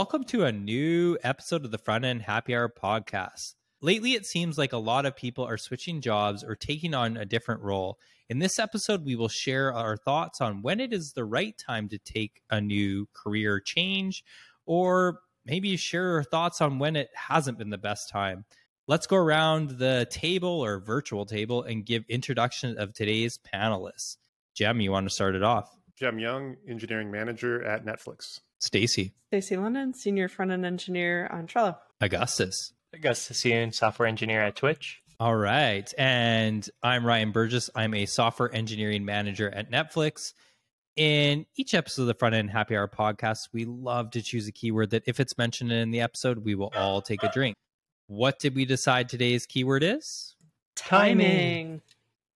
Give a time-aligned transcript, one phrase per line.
[0.00, 3.52] welcome to a new episode of the Front End Happy Hour podcast.
[3.82, 7.26] Lately, it seems like a lot of people are switching jobs or taking on a
[7.26, 7.98] different role.
[8.30, 11.86] In this episode, we will share our thoughts on when it is the right time
[11.90, 14.24] to take a new career change,
[14.64, 18.46] or maybe share our thoughts on when it hasn't been the best time.
[18.86, 24.16] Let's go around the table or virtual table and give introduction of today's panelists.
[24.54, 25.76] Jem, you want to start it off?
[25.94, 28.40] Jem Young, engineering manager at Netflix.
[28.60, 29.14] Stacy.
[29.28, 31.76] Stacy London, senior front end engineer on Trello.
[32.00, 32.72] Augustus.
[32.94, 35.00] Augustus Yuan, software engineer at Twitch.
[35.18, 35.92] All right.
[35.96, 37.70] And I'm Ryan Burgess.
[37.74, 40.34] I'm a software engineering manager at Netflix.
[40.96, 44.52] In each episode of the Front End Happy Hour podcast, we love to choose a
[44.52, 47.56] keyword that, if it's mentioned in the episode, we will all take a drink.
[48.08, 50.34] What did we decide today's keyword is?
[50.74, 51.80] Timing.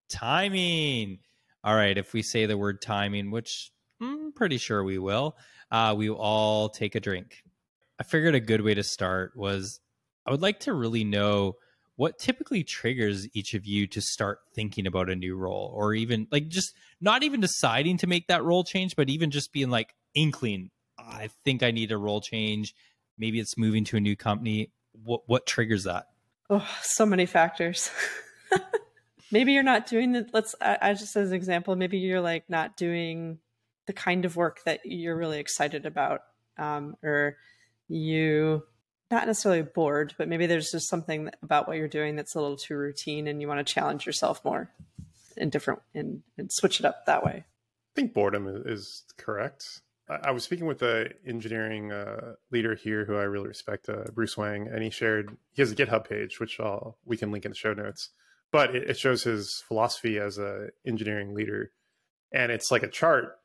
[0.09, 1.19] Timing.
[1.63, 1.97] All right.
[1.97, 5.35] If we say the word timing, which I'm pretty sure we will,
[5.71, 7.43] uh, we all take a drink.
[7.99, 9.79] I figured a good way to start was
[10.25, 11.55] I would like to really know
[11.95, 16.27] what typically triggers each of you to start thinking about a new role or even
[16.31, 19.93] like just not even deciding to make that role change, but even just being like
[20.13, 22.75] inkling, I think I need a role change.
[23.17, 24.71] Maybe it's moving to a new company.
[24.91, 26.07] What what triggers that?
[26.49, 27.89] Oh, so many factors.
[29.31, 32.49] maybe you're not doing the let's I, I just as an example, maybe you're like
[32.49, 33.39] not doing
[33.87, 36.21] the kind of work that you're really excited about.
[36.57, 37.37] Um, or
[37.87, 38.63] you
[39.11, 42.57] not necessarily bored, but maybe there's just something about what you're doing that's a little
[42.57, 44.71] too routine and you want to challenge yourself more
[45.37, 47.45] and different and, and switch it up that way.
[47.45, 49.81] I think boredom is correct.
[50.07, 54.37] I was speaking with the engineering uh, leader here who I really respect, uh, Bruce
[54.37, 57.51] Wang, and he shared he has a GitHub page which I'll, we can link in
[57.51, 58.09] the show notes.
[58.51, 61.71] But it, it shows his philosophy as an engineering leader,
[62.31, 63.39] and it's like a chart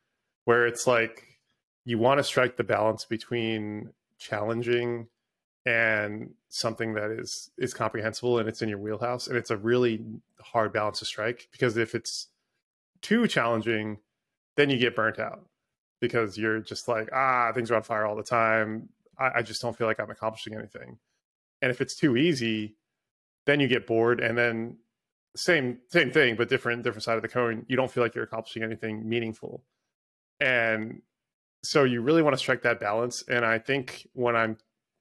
[0.45, 1.39] where it's like
[1.85, 5.07] you want to strike the balance between challenging
[5.65, 9.27] and something that is is comprehensible and it's in your wheelhouse.
[9.27, 10.03] And it's a really
[10.39, 12.27] hard balance to strike because if it's
[13.01, 13.97] too challenging
[14.57, 15.45] then you get burnt out
[15.99, 18.89] because you're just like ah things are on fire all the time.
[19.19, 20.97] I, I just don't feel like i'm accomplishing anything.
[21.61, 22.75] And if it's too easy
[23.45, 24.77] then you get bored and then
[25.35, 27.65] same same thing but different different side of the coin.
[27.67, 29.63] You don't feel like you're accomplishing anything meaningful
[30.41, 31.01] and
[31.63, 34.57] so you really want to strike that balance and i think when i'm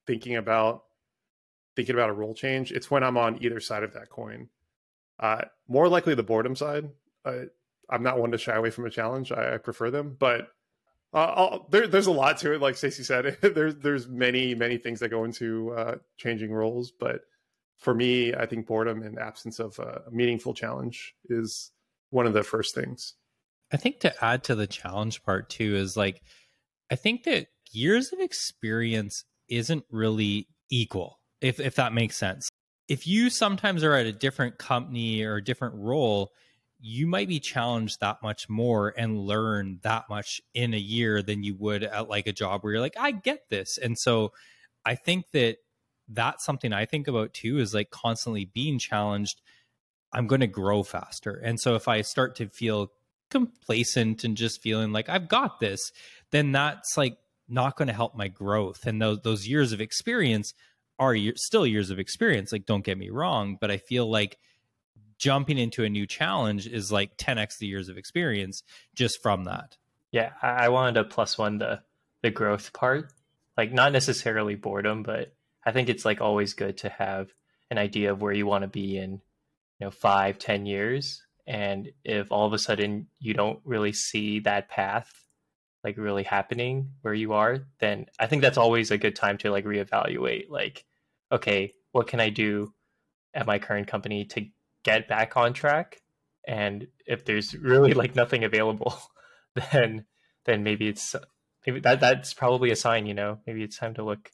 [0.06, 0.84] thinking about
[1.76, 4.48] thinking about a role change, it's when I'm on either side of that coin.
[5.18, 6.90] Uh, more likely the boredom side.
[7.24, 7.44] Uh,
[7.88, 9.32] I'm not one to shy away from a challenge.
[9.32, 10.48] I, I prefer them, but
[11.12, 12.60] uh, there, there's a lot to it.
[12.60, 16.92] Like Stacy said, there's there's many many things that go into uh, changing roles.
[16.92, 17.22] But
[17.78, 21.70] for me, I think boredom and absence of a meaningful challenge is
[22.10, 23.14] one of the first things.
[23.72, 26.22] I think to add to the challenge part too is like
[26.90, 32.48] I think that years of experience isn't really equal, if if that makes sense.
[32.88, 36.32] If you sometimes are at a different company or a different role,
[36.80, 41.42] you might be challenged that much more and learn that much in a year than
[41.42, 43.78] you would at like a job where you're like, I get this.
[43.78, 44.32] And so
[44.84, 45.58] I think that
[46.08, 49.40] that's something I think about too is like constantly being challenged.
[50.12, 51.34] I'm going to grow faster.
[51.34, 52.90] And so if I start to feel
[53.30, 55.92] complacent and just feeling like I've got this,
[56.30, 57.16] then that's like
[57.48, 58.86] not going to help my growth.
[58.86, 60.54] And those those years of experience
[60.98, 62.52] are still years of experience.
[62.52, 64.38] Like, don't get me wrong, but I feel like
[65.18, 68.62] jumping into a new challenge is like 10x the years of experience
[68.94, 69.76] just from that.
[70.12, 71.82] Yeah, I wanted to plus one the
[72.22, 73.12] the growth part.
[73.56, 77.32] Like, not necessarily boredom, but I think it's like always good to have
[77.70, 81.22] an idea of where you want to be in, you know, five, ten years.
[81.46, 85.24] And if all of a sudden you don't really see that path
[85.82, 89.50] like really happening where you are, then I think that's always a good time to
[89.50, 90.84] like reevaluate like,
[91.32, 92.72] okay, what can I do
[93.34, 94.46] at my current company to
[94.84, 96.02] get back on track?
[96.46, 98.94] And if there's really like nothing available,
[99.72, 100.04] then
[100.44, 101.14] then maybe it's
[101.66, 104.30] maybe that that's probably a sign, you know, maybe it's time to look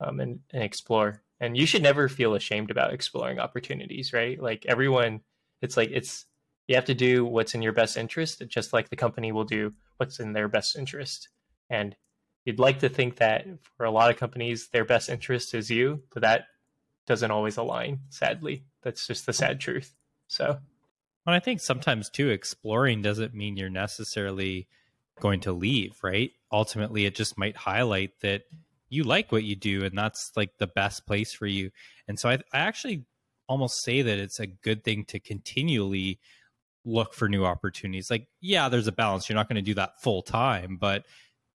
[0.00, 1.22] um, and, and explore.
[1.40, 4.40] And you should never feel ashamed about exploring opportunities, right?
[4.40, 5.20] Like everyone,
[5.60, 6.26] it's like it's
[6.66, 9.72] you have to do what's in your best interest, just like the company will do
[9.98, 11.28] what's in their best interest.
[11.70, 11.94] And
[12.44, 13.46] you'd like to think that
[13.76, 16.46] for a lot of companies, their best interest is you, but that
[17.06, 18.64] doesn't always align, sadly.
[18.82, 19.94] That's just the sad truth.
[20.28, 20.58] So,
[21.26, 24.68] and I think sometimes too, exploring doesn't mean you're necessarily
[25.20, 26.32] going to leave, right?
[26.52, 28.42] Ultimately, it just might highlight that
[28.88, 31.70] you like what you do and that's like the best place for you.
[32.06, 33.04] And so I, I actually
[33.48, 36.20] almost say that it's a good thing to continually
[36.86, 38.10] look for new opportunities.
[38.10, 39.28] Like, yeah, there's a balance.
[39.28, 41.04] You're not going to do that full time, but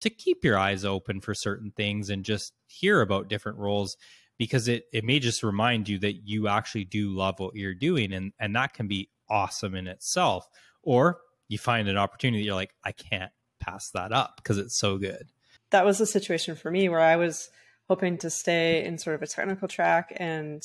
[0.00, 3.96] to keep your eyes open for certain things and just hear about different roles
[4.38, 8.12] because it it may just remind you that you actually do love what you're doing
[8.12, 10.48] and and that can be awesome in itself
[10.82, 14.98] or you find an opportunity you're like I can't pass that up because it's so
[14.98, 15.30] good.
[15.70, 17.50] That was a situation for me where I was
[17.88, 20.62] hoping to stay in sort of a technical track and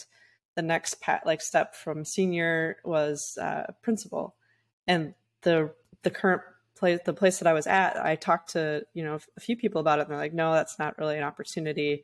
[0.56, 4.36] the next pat like step from senior was uh, principal
[4.88, 5.72] and the
[6.04, 6.42] the current
[6.76, 9.80] place the place that i was at i talked to you know a few people
[9.80, 12.04] about it and they're like no that's not really an opportunity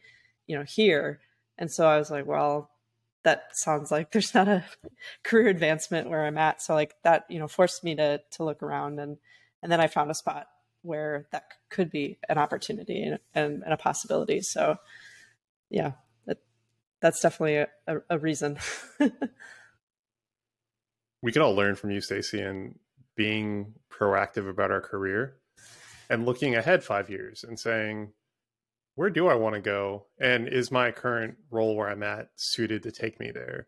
[0.50, 1.22] you know here.
[1.58, 2.72] And so i was like well
[3.24, 4.66] that sounds like there's not a
[5.24, 6.62] career advancement where i'm at.
[6.62, 9.18] So like that you know forced me to to look around and
[9.62, 10.48] and then i found a spot
[10.82, 14.42] where that could be an opportunity and, and, and a possibility.
[14.42, 14.78] So
[15.70, 15.94] yeah
[16.26, 16.40] that,
[17.00, 18.58] that's definitely a, a, a reason.
[21.22, 22.78] we can all learn from you, Stacy, and
[23.16, 25.36] being proactive about our career
[26.10, 28.14] and looking ahead five years and saying,
[28.96, 30.08] where do I want to go?
[30.20, 33.68] And is my current role where I'm at suited to take me there?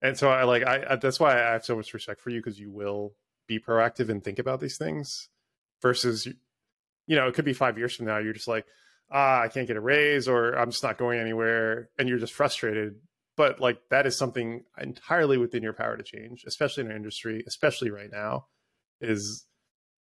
[0.00, 2.40] And so I like I, I that's why I have so much respect for you
[2.40, 3.14] because you will
[3.46, 5.28] be proactive and think about these things
[5.80, 6.26] versus
[7.06, 8.64] you know, it could be five years from now, you're just like,
[9.10, 12.32] ah, I can't get a raise or I'm just not going anywhere and you're just
[12.32, 12.96] frustrated.
[13.42, 17.42] But like that is something entirely within your power to change, especially in our industry,
[17.44, 18.46] especially right now,
[19.00, 19.46] is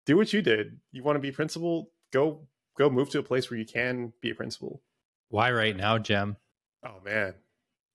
[0.05, 0.77] do what you did.
[0.91, 2.47] You want to be principal, go
[2.77, 4.83] go move to a place where you can be a principal.
[5.29, 6.37] Why right now, Jem?
[6.85, 7.33] Oh man.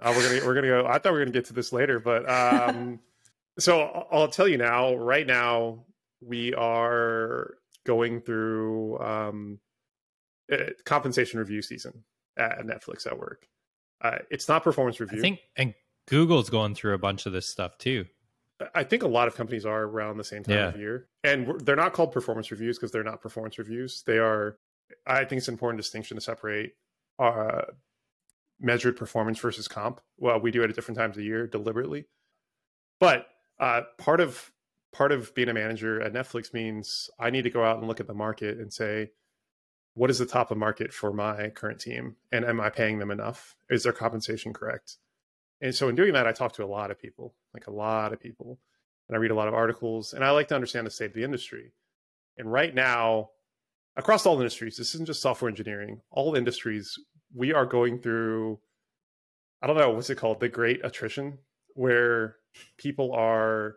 [0.01, 0.87] Uh, we're gonna we're gonna go.
[0.89, 2.99] I thought we were gonna get to this later, but um,
[3.61, 4.97] so I'll tell you now.
[4.97, 5.85] Right now,
[6.21, 9.61] we are going through um,
[10.51, 12.03] uh, compensation review season
[12.37, 13.47] at Netflix at work.
[14.01, 15.19] Uh, it's not performance review.
[15.19, 15.75] I think, and
[16.07, 18.07] Google's going through a bunch of this stuff too.
[18.75, 20.69] I think a lot of companies are around the same time yeah.
[20.69, 24.03] of year, and they're not called performance reviews because they're not performance reviews.
[24.05, 24.59] They are.
[25.07, 26.73] I think it's an important distinction to separate
[27.19, 27.63] uh,
[28.61, 30.01] measured performance versus comp.
[30.17, 32.07] Well, we do it at different times of year deliberately,
[32.99, 33.29] but
[33.61, 34.51] uh, part of
[34.93, 38.01] part of being a manager at Netflix means I need to go out and look
[38.01, 39.11] at the market and say,
[39.99, 42.15] what is the top of market for my current team?
[42.31, 43.57] And am i paying them enough?
[43.69, 44.97] Is their compensation correct?
[45.61, 48.13] And so in doing that i talk to a lot of people like a lot
[48.13, 48.61] of people
[49.09, 51.15] and i read a lot of articles and i like to understand the state of
[51.15, 51.73] the industry.
[52.37, 53.31] And right now
[53.97, 56.97] across all industries this isn't just software engineering all industries
[57.35, 58.61] we are going through
[59.61, 60.39] i don't know what's it called?
[60.39, 61.39] The great attrition
[61.75, 62.37] where
[62.77, 63.77] people are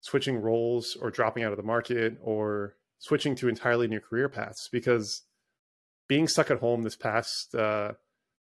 [0.00, 4.68] switching roles or dropping out of the market or switching to entirely new career paths
[4.72, 5.22] because
[6.10, 7.92] being stuck at home this past uh,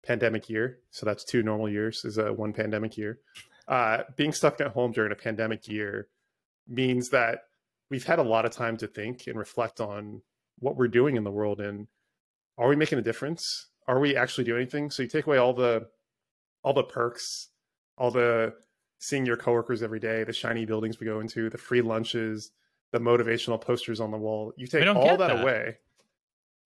[0.04, 3.20] pandemic year, so that's two normal years, is a one pandemic year.
[3.68, 6.08] Uh, being stuck at home during a pandemic year
[6.68, 7.42] means that
[7.92, 10.24] we've had a lot of time to think and reflect on
[10.58, 11.86] what we're doing in the world and
[12.58, 13.68] are we making a difference?
[13.88, 14.90] Are we actually doing anything?
[14.90, 15.90] So you take away all the
[16.64, 17.50] all the perks,
[18.00, 18.56] all the
[18.98, 22.50] seeing your coworkers every day, the shiny buildings we go into, the free lunches,
[22.92, 24.54] the motivational posters on the wall.
[24.58, 25.78] You take all that, that, away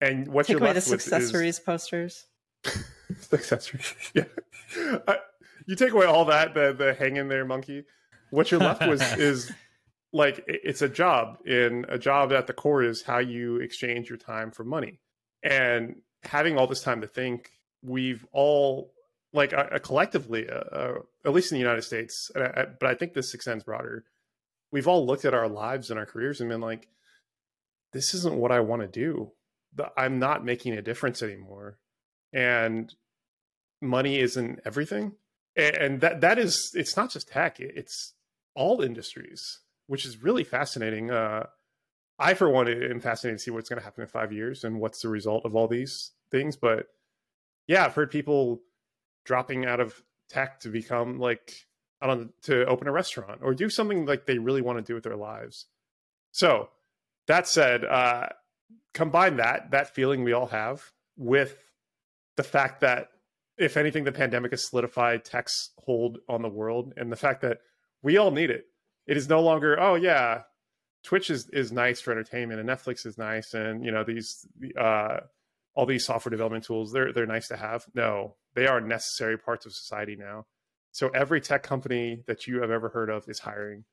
[0.03, 2.25] and what Take you're away left the accessories posters.
[3.33, 4.25] accessories, yeah.
[5.07, 5.15] Uh,
[5.65, 7.85] you take away all that, the the hang in there monkey.
[8.29, 9.51] What you're left with is
[10.11, 14.17] like it's a job, and a job at the core is how you exchange your
[14.17, 15.00] time for money.
[15.41, 18.93] And having all this time to think, we've all
[19.31, 20.93] like uh, collectively, uh, uh,
[21.25, 24.03] at least in the United States, I, but I think this extends broader.
[24.72, 26.88] We've all looked at our lives and our careers and been like,
[27.93, 29.31] "This isn't what I want to do."
[29.98, 31.77] I'm not making a difference anymore,
[32.32, 32.94] and
[33.82, 35.13] money isn't everything.
[35.56, 38.13] And that that is it's not just tech; it's
[38.56, 41.12] all industries, which is really fascinating.
[41.12, 41.48] Uh,
[42.20, 44.80] I, for one, am fascinated to see what's going to happen in five years and
[44.80, 46.56] what's the result of all these things.
[46.56, 46.88] But
[47.68, 48.62] yeah, I've heard people
[49.25, 51.53] dropping out of tech to become like
[52.01, 54.84] I don't know, to open a restaurant or do something like they really want to
[54.84, 55.68] do with their lives.
[56.32, 56.70] So
[57.27, 58.27] that said, uh,
[58.94, 61.58] combine that that feeling we all have with
[62.36, 63.10] the fact that
[63.58, 67.60] if anything the pandemic has solidified tech's hold on the world and the fact that
[68.01, 68.65] we all need it.
[69.08, 70.44] It is no longer oh yeah
[71.03, 74.48] twitch is, is nice for entertainment and netflix is nice and you know these
[74.80, 75.18] uh
[75.75, 77.86] all these software development tools they're they're nice to have.
[77.94, 80.46] No they are necessary parts of society now.
[80.92, 83.86] So every tech company that you have ever heard of is hiring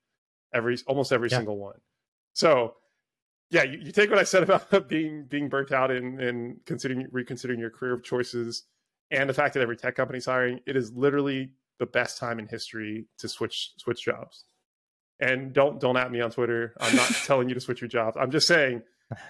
[0.52, 1.38] every almost every yeah.
[1.38, 1.80] single one.
[2.32, 2.74] So
[3.50, 7.08] yeah, you, you, take what I said about being being burnt out and, and considering
[7.10, 8.64] reconsidering your career choices,
[9.10, 10.60] and the fact that every tech company's hiring.
[10.66, 14.44] It is literally the best time in history to switch switch jobs.
[15.18, 16.74] And don't don't at me on Twitter.
[16.80, 18.16] I'm not telling you to switch your jobs.
[18.18, 18.82] I'm just saying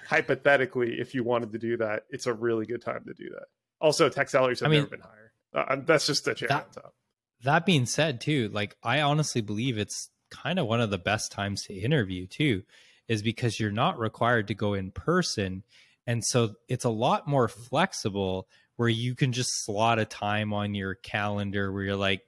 [0.06, 3.46] hypothetically, if you wanted to do that, it's a really good time to do that.
[3.80, 5.32] Also, tech salaries have I mean, never been higher.
[5.54, 6.94] Uh, that's just the cherry that- on top.
[7.42, 11.32] That being said, too, like I honestly believe it's kind of one of the best
[11.32, 12.64] times to interview, too,
[13.10, 15.64] is because you're not required to go in person.
[16.06, 20.74] And so it's a lot more flexible where you can just slot a time on
[20.76, 22.22] your calendar where you're like,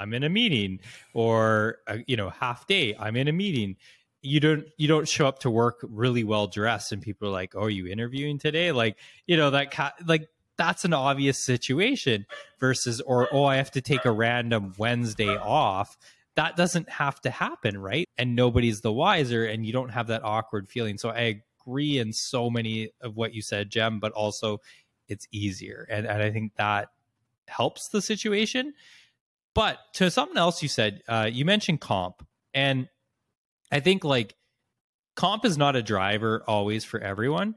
[0.00, 0.80] I'm in a meeting
[1.14, 3.76] or, uh, you know, half day, I'm in a meeting.
[4.20, 7.54] You don't you don't show up to work really well dressed and people are like,
[7.54, 12.26] "Oh, are you interviewing today?" Like, you know, that ca- like that's an obvious situation
[12.58, 15.96] versus or oh i have to take a random wednesday off
[16.36, 18.08] that doesn't have to happen right?
[18.18, 20.98] And nobody's the wiser and you don't have that awkward feeling.
[20.98, 24.60] So i agree in so many of what you said jem but also
[25.08, 25.86] it's easier.
[25.90, 26.88] And, and i think that
[27.48, 28.74] helps the situation.
[29.54, 32.26] But to something else you said uh, you mentioned comp.
[32.54, 32.88] And
[33.72, 34.36] i think like
[35.16, 37.54] comp is not a driver always for everyone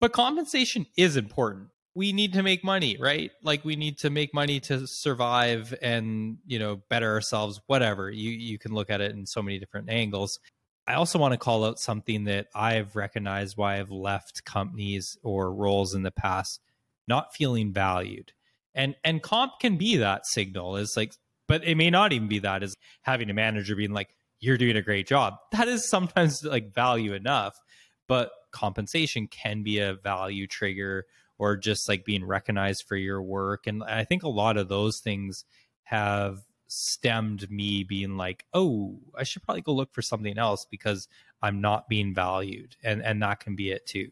[0.00, 3.30] but compensation is important we need to make money, right?
[3.42, 8.10] Like we need to make money to survive and, you know, better ourselves, whatever.
[8.10, 10.38] You you can look at it in so many different angles.
[10.86, 15.52] I also want to call out something that I've recognized why I've left companies or
[15.52, 16.60] roles in the past
[17.08, 18.32] not feeling valued.
[18.74, 21.14] And and comp can be that signal is like
[21.48, 24.76] but it may not even be that is having a manager being like you're doing
[24.76, 25.34] a great job.
[25.52, 27.58] That is sometimes like value enough,
[28.06, 31.06] but compensation can be a value trigger
[31.40, 33.66] or just like being recognized for your work.
[33.66, 35.46] And I think a lot of those things
[35.84, 41.08] have stemmed me being like, oh, I should probably go look for something else because
[41.40, 42.76] I'm not being valued.
[42.84, 44.10] And and that can be it too.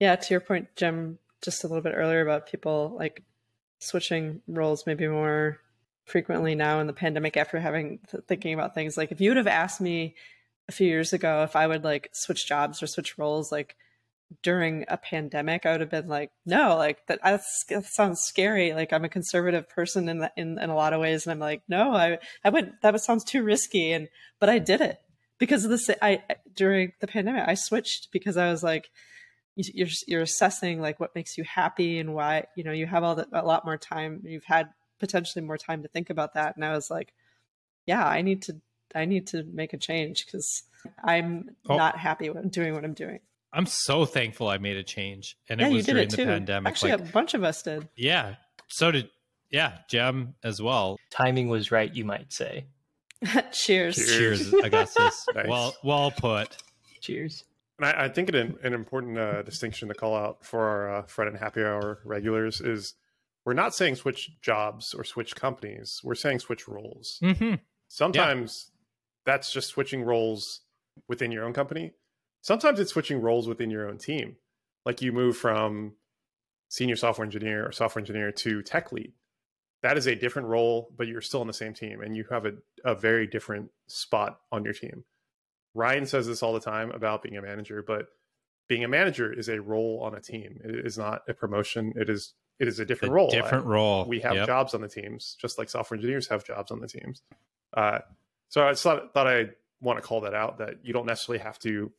[0.00, 3.24] Yeah, to your point, Jem, just a little bit earlier about people like
[3.78, 5.58] switching roles maybe more
[6.04, 9.46] frequently now in the pandemic after having thinking about things like if you would have
[9.46, 10.14] asked me
[10.68, 13.76] a few years ago if I would like switch jobs or switch roles like
[14.42, 17.42] during a pandemic, I would have been like, no, like that, that
[17.84, 18.72] sounds scary.
[18.72, 21.38] Like I'm a conservative person in, the, in in a lot of ways, and I'm
[21.38, 24.08] like, no, I I would that sounds too risky, and
[24.40, 24.98] but I did it
[25.38, 25.88] because of this.
[26.02, 26.22] I
[26.54, 28.90] during the pandemic, I switched because I was like,
[29.54, 33.14] you're you're assessing like what makes you happy and why you know you have all
[33.16, 34.22] that a lot more time.
[34.24, 37.12] You've had potentially more time to think about that, and I was like,
[37.86, 38.60] yeah, I need to
[38.94, 40.64] I need to make a change because
[41.02, 41.76] I'm oh.
[41.76, 43.20] not happy with doing what I'm doing.
[43.56, 46.10] I'm so thankful I made a change, and yeah, it was you did during it
[46.10, 46.24] the too.
[46.26, 46.70] pandemic.
[46.70, 47.88] Actually, like, a bunch of us did.
[47.96, 48.34] Yeah,
[48.68, 49.08] so did
[49.50, 50.98] yeah, Jem as well.
[51.10, 52.66] Timing was right, you might say.
[53.52, 53.96] Cheers.
[53.96, 55.26] Cheers, Augustus.
[55.34, 55.48] Nice.
[55.48, 56.56] Well, well put.
[57.00, 57.44] Cheers.
[57.78, 61.02] And I, I think an, an important uh, distinction to call out for our uh,
[61.06, 62.94] Front End Happy Hour regulars is
[63.44, 66.00] we're not saying switch jobs or switch companies.
[66.02, 67.18] We're saying switch roles.
[67.22, 67.54] Mm-hmm.
[67.88, 68.70] Sometimes
[69.24, 70.62] that's just switching roles
[71.08, 71.92] within your own company.
[72.42, 74.36] Sometimes it's switching roles within your own team.
[74.84, 75.94] Like you move from
[76.68, 79.12] senior software engineer or software engineer to tech lead.
[79.82, 82.46] That is a different role, but you're still on the same team and you have
[82.46, 82.52] a,
[82.84, 85.04] a very different spot on your team.
[85.74, 88.06] Ryan says this all the time about being a manager, but
[88.68, 90.60] being a manager is a role on a team.
[90.64, 91.92] It is not a promotion.
[91.96, 93.28] It is it is a different A role.
[93.30, 94.06] different And role.
[94.06, 94.46] We have Yep.
[94.46, 97.20] jobs on the teams, just like software engineers have jobs on the teams.
[97.76, 97.98] Uh,
[98.48, 99.50] so I just thought, thought I
[99.82, 101.92] want to call that out that you don't necessarily have to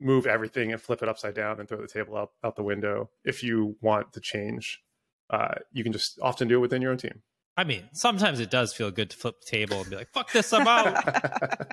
[0.00, 3.10] move everything and flip it upside down and throw the table out, out the window
[3.24, 4.82] if you want to change.
[5.30, 7.22] Uh, you can just often do it within your own team.
[7.56, 10.32] I mean, sometimes it does feel good to flip the table and be like, "Fuck
[10.32, 11.04] this, I'm out."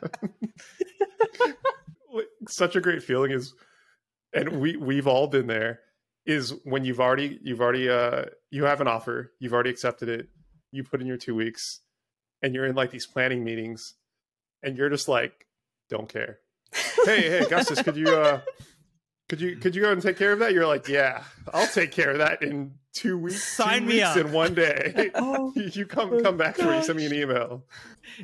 [2.48, 3.54] Such a great feeling is,
[4.34, 5.80] and we we've all been there.
[6.26, 10.28] Is when you've already you've already uh you have an offer, you've already accepted it,
[10.72, 11.80] you put in your two weeks,
[12.44, 13.96] and you're in like these planning meetings,
[14.62, 15.48] and you're just like,
[15.90, 16.38] don't care.
[17.06, 18.42] Hey, hey, Augustus, could you uh
[19.30, 20.54] could you could you go and take care of that?
[20.54, 21.24] You're like, yeah,
[21.54, 23.44] I'll take care of that in two weeks.
[23.44, 24.18] Sign two me weeks up.
[24.18, 25.10] in one day.
[25.16, 26.82] Oh, you come come back for me.
[26.84, 27.64] Send me an email.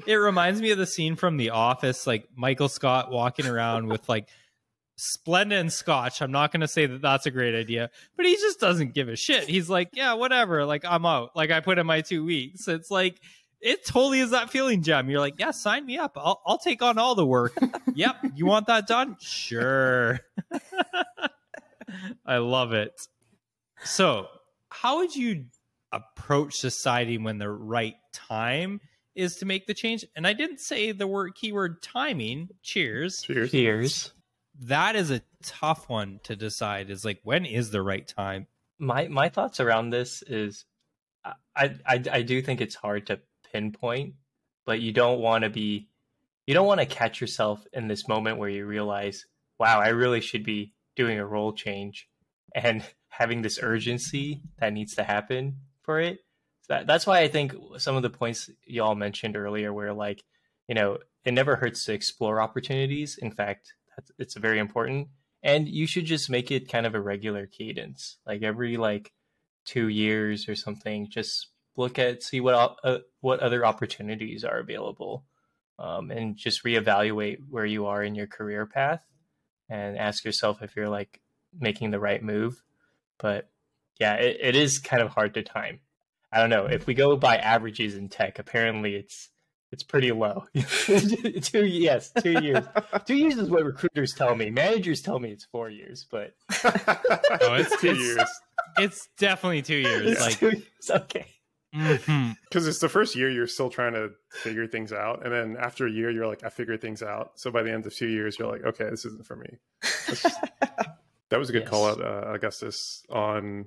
[0.05, 4.07] it reminds me of the scene from The Office, like Michael Scott walking around with
[4.09, 4.27] like
[4.97, 6.21] Splenda and Scotch.
[6.21, 9.09] I'm not going to say that that's a great idea, but he just doesn't give
[9.09, 9.43] a shit.
[9.47, 10.65] He's like, yeah, whatever.
[10.65, 11.35] Like I'm out.
[11.35, 12.67] Like I put in my two weeks.
[12.67, 13.21] It's like
[13.61, 15.09] it totally is that feeling, Jem.
[15.09, 16.17] You're like, yeah, sign me up.
[16.17, 17.57] I'll I'll take on all the work.
[17.95, 19.17] yep, you want that done?
[19.19, 20.19] Sure.
[22.25, 22.93] I love it.
[23.83, 24.27] So,
[24.69, 25.45] how would you
[25.91, 28.81] approach deciding when the right time
[29.15, 30.05] is to make the change?
[30.15, 32.49] And I didn't say the word keyword timing.
[32.61, 33.21] Cheers.
[33.23, 33.51] Cheers.
[33.51, 34.13] Cheers.
[34.61, 36.89] That is a tough one to decide.
[36.89, 38.47] Is like when is the right time?
[38.79, 40.65] My my thoughts around this is,
[41.25, 43.19] I I I do think it's hard to
[43.51, 44.15] pinpoint,
[44.65, 45.87] but you don't want to be,
[46.45, 49.25] you don't want to catch yourself in this moment where you realize,
[49.59, 52.07] wow, I really should be doing a role change
[52.53, 56.19] and having this urgency that needs to happen for it.
[56.69, 60.23] That, that's why I think some of the points y'all mentioned earlier, where like,
[60.67, 63.17] you know, it never hurts to explore opportunities.
[63.17, 63.73] In fact,
[64.17, 65.07] it's very important.
[65.43, 69.11] And you should just make it kind of a regular cadence, like every like
[69.65, 71.09] two years or something.
[71.09, 75.23] Just look at see what uh, what other opportunities are available,
[75.79, 79.03] um, and just reevaluate where you are in your career path,
[79.69, 81.21] and ask yourself if you're like
[81.57, 82.63] making the right move.
[83.19, 83.49] But
[83.99, 85.79] yeah, it, it is kind of hard to time.
[86.31, 88.39] I don't know if we go by averages in tech.
[88.39, 89.29] Apparently, it's
[89.71, 90.45] it's pretty low.
[90.55, 92.65] two yes, two years.
[93.05, 94.49] two years is what recruiters tell me.
[94.49, 98.29] Managers tell me it's four years, but oh, it's two years.
[98.77, 100.11] It's definitely two years.
[100.11, 100.89] It's like two years.
[100.89, 101.27] okay.
[102.49, 102.67] Because mhm.
[102.69, 105.91] it's the first year you're still trying to figure things out, and then after a
[105.91, 107.33] year you're like, I figured things out.
[107.35, 109.57] So by the end of two years, you're like, okay, this isn't for me.
[111.29, 111.69] That was a good Yes.
[111.69, 113.05] call out, uh, Augustus.
[113.09, 113.65] On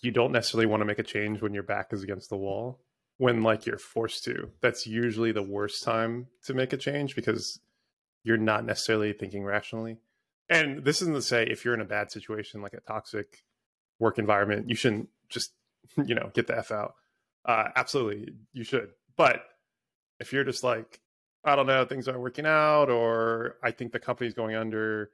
[0.00, 2.80] you don't necessarily want to make a change when your back is against the wall.
[3.18, 7.60] When like you're forced to, that's usually the worst time to make a change because
[8.24, 9.98] you're not necessarily thinking rationally.
[10.48, 13.44] And this isn't to say if you're in a bad situation, like a toxic
[13.98, 15.52] work environment, you shouldn't just
[16.06, 16.94] you know get the f out.
[17.44, 18.90] Uh, absolutely, you should.
[19.16, 19.44] But
[20.20, 21.00] if you're just like,
[21.44, 25.10] I don't know, things aren't working out, or I think the company's going under,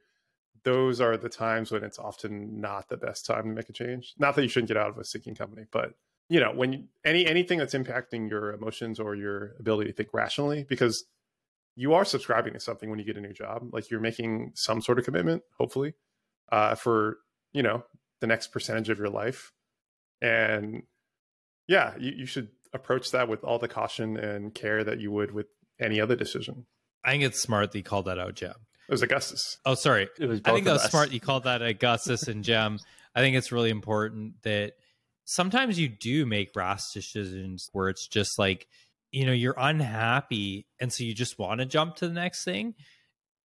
[0.63, 4.13] those are the times when it's often not the best time to make a change.
[4.19, 5.93] Not that you shouldn't get out of a sinking company, but
[6.29, 10.09] you know, when you, any anything that's impacting your emotions or your ability to think
[10.13, 11.05] rationally, because
[11.75, 13.69] you are subscribing to something when you get a new job.
[13.71, 15.95] Like you're making some sort of commitment, hopefully,
[16.51, 17.17] uh, for
[17.51, 17.83] you know
[18.19, 19.53] the next percentage of your life,
[20.21, 20.83] and
[21.69, 25.31] yeah, you, you should approach that with all the caution and care that you would
[25.31, 25.45] with
[25.79, 26.65] any other decision.
[27.05, 28.55] I think it's smart that you called that out, Jem.
[28.87, 29.59] It was Augustus.
[29.65, 30.09] Oh, sorry.
[30.19, 30.89] It was I think both that was us.
[30.89, 32.79] smart you called that Augustus and Jem.
[33.15, 34.73] I think it's really important that
[35.25, 38.67] sometimes you do make rash decisions where it's just like,
[39.11, 42.73] you know, you're unhappy and so you just want to jump to the next thing.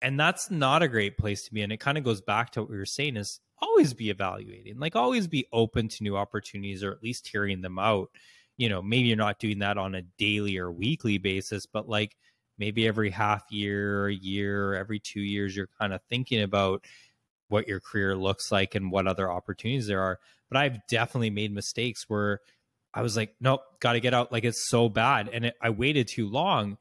[0.01, 1.61] And that's not a great place to be.
[1.61, 4.79] And it kind of goes back to what we were saying is always be evaluating,
[4.79, 8.11] like always be open to new opportunities or at least hearing them out.
[8.57, 12.17] You know, maybe you're not doing that on a daily or weekly basis, but like
[12.59, 16.85] maybe every half year a year every two years you're kind of thinking about
[17.49, 21.53] what your career looks like and what other opportunities there are but i've definitely made
[21.53, 22.41] mistakes where
[22.93, 25.71] i was like nope got to get out like it's so bad and it, i
[25.71, 26.77] waited too long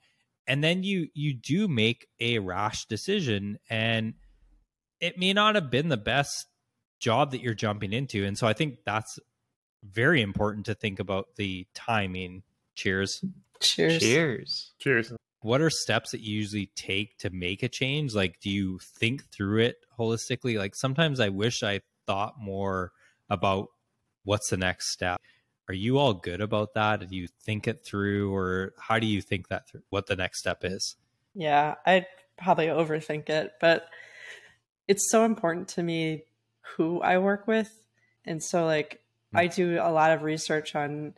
[0.48, 4.14] and then you you do make a rash decision and
[5.00, 6.46] it may not have been the best
[7.04, 8.26] job that you're jumping into.
[8.26, 9.20] And so i think that's
[9.84, 12.44] very important to think about the timing.
[12.76, 13.24] Cheers.
[13.60, 14.02] Cheers.
[14.02, 14.72] Cheers.
[14.80, 15.14] Cheers.
[15.42, 18.16] what are steps that you usually take to make a change?
[18.16, 20.58] Like do you think through it holistically?
[20.58, 22.92] Like sometimes i wish i thought more
[23.30, 23.68] about
[24.24, 25.20] what's the next step.
[25.70, 27.10] Are you all good about that?
[27.10, 30.40] Do you think it through or how do you think that through what the next
[30.40, 30.96] step is?
[31.34, 32.06] Yeah, I'd
[32.38, 33.88] probably overthink it, but
[34.88, 36.24] it's so important to me
[36.76, 37.72] who I work with.
[38.26, 39.38] And so like hmm.
[39.38, 41.14] I do a lot of research on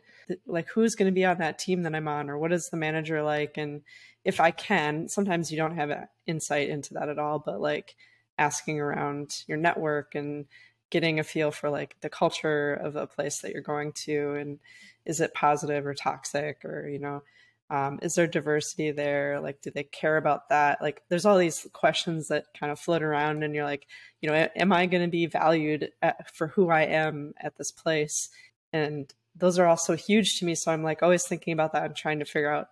[0.46, 2.76] like who's going to be on that team that I'm on or what is the
[2.76, 3.82] manager like and
[4.24, 7.94] if I can, sometimes you don't have insight into that at all, but like
[8.38, 10.46] asking around your network and
[10.90, 14.58] getting a feel for like the culture of a place that you're going to and
[15.04, 17.22] is it positive or toxic or you know
[17.68, 19.40] um, is there diversity there?
[19.40, 20.80] Like do they care about that?
[20.80, 23.86] Like there's all these questions that kind of float around and you're like
[24.20, 27.70] you know am i going to be valued at, for who i am at this
[27.70, 28.28] place?
[28.72, 31.94] And those are also huge to me so i'm like always thinking about that and
[31.94, 32.68] trying to figure out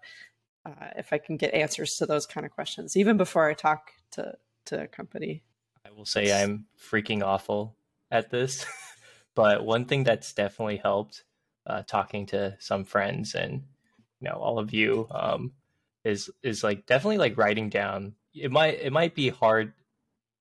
[0.64, 3.92] uh, if i can get answers to those kind of questions even before i talk
[4.10, 4.34] to
[4.66, 5.42] to a company.
[5.86, 7.76] I will say I'm freaking awful
[8.10, 8.64] at this,
[9.34, 11.24] but one thing that's definitely helped
[11.66, 13.64] uh, talking to some friends and
[14.20, 15.52] you know all of you um,
[16.04, 18.14] is is like definitely like writing down.
[18.34, 19.72] It might it might be hard.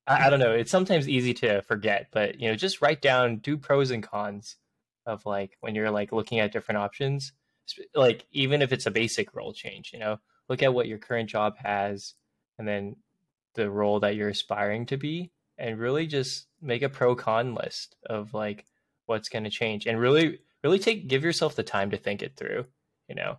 [0.08, 0.54] I, I don't know.
[0.54, 4.58] It's sometimes easy to forget, but you know, just write down, do pros and cons
[5.06, 7.34] of like when you're like looking at different options.
[7.96, 11.30] Like even if it's a basic role change, you know, look at what your current
[11.30, 12.14] job has,
[12.58, 12.98] and then
[13.56, 17.96] the role that you're aspiring to be and really just make a pro con list
[18.10, 18.66] of like
[19.06, 22.36] what's going to change and really really take give yourself the time to think it
[22.36, 22.66] through
[23.08, 23.38] you know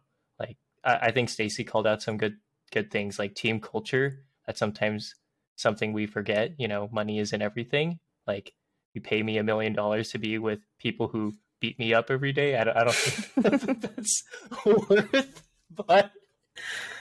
[0.84, 2.36] i, I think stacy called out some good
[2.72, 4.24] good things like team culture.
[4.46, 5.14] That's sometimes
[5.56, 7.98] something we forget you know money isn't everything.
[8.26, 8.52] Like
[8.94, 12.32] you pay me a million dollars to be with people who beat me up every
[12.32, 12.56] day.
[12.58, 14.24] I don't, I don't think that's
[14.66, 16.12] worth but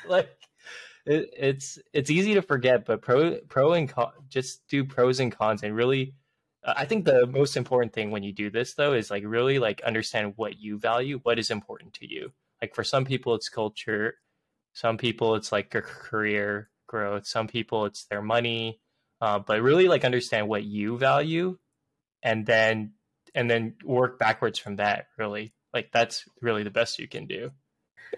[0.07, 0.29] like
[1.05, 5.31] it, it's it's easy to forget, but pro pro and con, just do pros and
[5.31, 6.15] cons and really
[6.65, 9.59] Uh, I think the most important thing when you do this though is like really
[9.59, 12.31] like understand what you value, what is important to you.
[12.63, 14.13] Like for some people it's culture,
[14.71, 18.79] some people it's like their career growth, some people it's their money,
[19.19, 21.57] uh, but really like understand what you value,
[22.23, 22.93] and then
[23.35, 25.07] and then work backwards from that.
[25.17, 27.51] Really, like that's really the best you can do.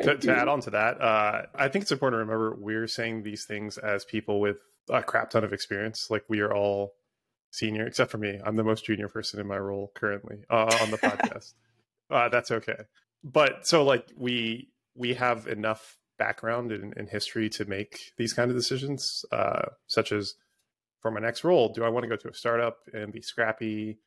[0.04, 3.24] To, to add on to that, uh, I think it's important to remember we're saying
[3.24, 4.60] these things as people with
[4.92, 6.12] a crap ton of experience.
[6.12, 6.94] Like we are all
[7.50, 8.40] senior, except for me.
[8.46, 11.54] I'm the most junior person in my role currently uh, on the podcast.
[12.12, 12.78] Uh, that's okay.
[13.26, 18.56] But so like we we have enough background in history to make these kind of
[18.56, 20.36] decisions, uh, such as
[21.02, 23.98] for my next role, do I want to go to a startup and be scrappy,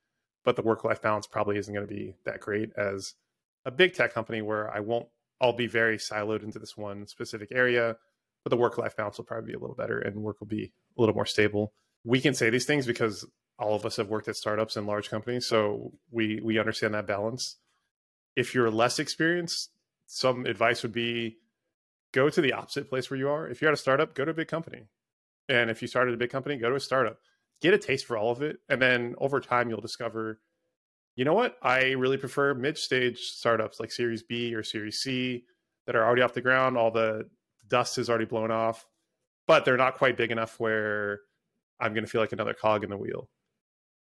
[0.44, 3.14] but the work life balance probably isn't going to be that great as
[3.66, 5.08] a big tech company where I won't,
[5.40, 7.96] I'll be very siloed into this one specific area,
[8.44, 10.72] but the work life balance will probably be a little better and work will be
[10.96, 11.72] a little more stable.
[12.04, 13.26] We can say these things because
[13.58, 17.06] all of us have worked at startups and large companies, so we we understand that
[17.06, 17.56] balance.
[18.38, 19.70] If you're less experienced,
[20.06, 21.38] some advice would be
[22.12, 23.48] go to the opposite place where you are.
[23.48, 24.86] If you're at a startup, go to a big company.
[25.48, 27.18] And if you started a big company, go to a startup.
[27.60, 28.58] Get a taste for all of it.
[28.68, 30.38] And then over time, you'll discover,
[31.16, 31.56] you know what?
[31.62, 35.44] I really prefer mid stage startups like Series B or Series C
[35.86, 36.78] that are already off the ground.
[36.78, 37.28] All the
[37.66, 38.86] dust is already blown off,
[39.48, 41.22] but they're not quite big enough where
[41.80, 43.28] I'm going to feel like another cog in the wheel.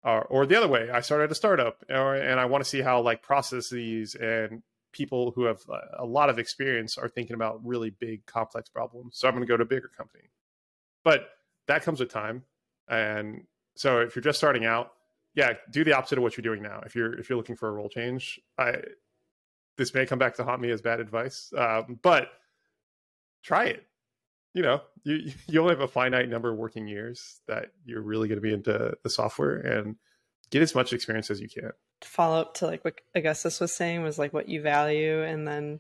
[0.03, 2.81] Or, or the other way, I started a startup or, and I want to see
[2.81, 4.61] how like processes and
[4.91, 5.61] people who have
[5.97, 9.17] a lot of experience are thinking about really big complex problems.
[9.17, 10.29] So I'm going to go to a bigger company.
[11.03, 11.29] But
[11.67, 12.43] that comes with time.
[12.87, 14.91] And so if you're just starting out,
[15.35, 16.81] yeah, do the opposite of what you're doing now.
[16.85, 18.75] If you're if you're looking for a role change, I
[19.77, 22.29] this may come back to haunt me as bad advice, um, but
[23.41, 23.87] try it.
[24.53, 28.27] You know, you you only have a finite number of working years that you're really
[28.27, 29.95] going to be into the software, and
[30.51, 31.71] get as much experience as you can.
[32.03, 35.79] Follow up to like what Augustus was saying was like what you value, and then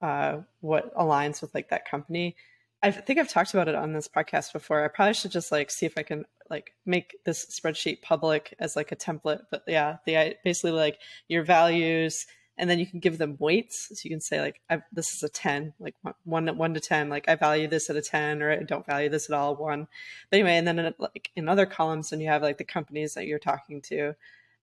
[0.00, 2.36] uh, what aligns with like that company.
[2.82, 4.84] I think I've talked about it on this podcast before.
[4.84, 8.76] I probably should just like see if I can like make this spreadsheet public as
[8.76, 9.40] like a template.
[9.50, 12.26] But yeah, the I basically like your values,
[12.58, 13.88] and then you can give them weights.
[13.92, 14.60] So you can say like,
[14.92, 17.08] this is a ten, like one one to ten.
[17.08, 19.88] Like I value this at a ten, or I don't value this at all one.
[20.30, 23.14] But anyway, and then in, like in other columns, and you have like the companies
[23.14, 24.14] that you're talking to,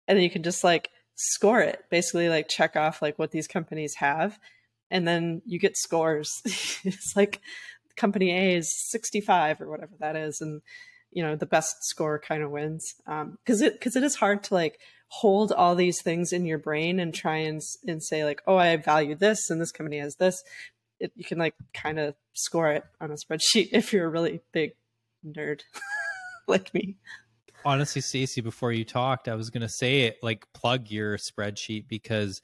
[0.07, 1.83] and then you can just like score it.
[1.89, 4.39] Basically, like check off like what these companies have
[4.91, 6.41] and then you get scores.
[6.45, 7.41] it's like
[7.95, 10.41] company A is 65 or whatever that is.
[10.41, 10.61] And,
[11.11, 12.95] you know, the best score kind of wins.
[13.07, 16.57] Um, cause it, cause it is hard to like hold all these things in your
[16.57, 20.15] brain and try and, and say like, oh, I value this and this company has
[20.15, 20.41] this.
[20.99, 24.41] It, you can like kind of score it on a spreadsheet if you're a really
[24.51, 24.73] big
[25.25, 25.61] nerd
[26.47, 26.97] like me.
[27.65, 31.87] Honestly, Stacy, before you talked, I was going to say it like plug your spreadsheet
[31.89, 32.41] because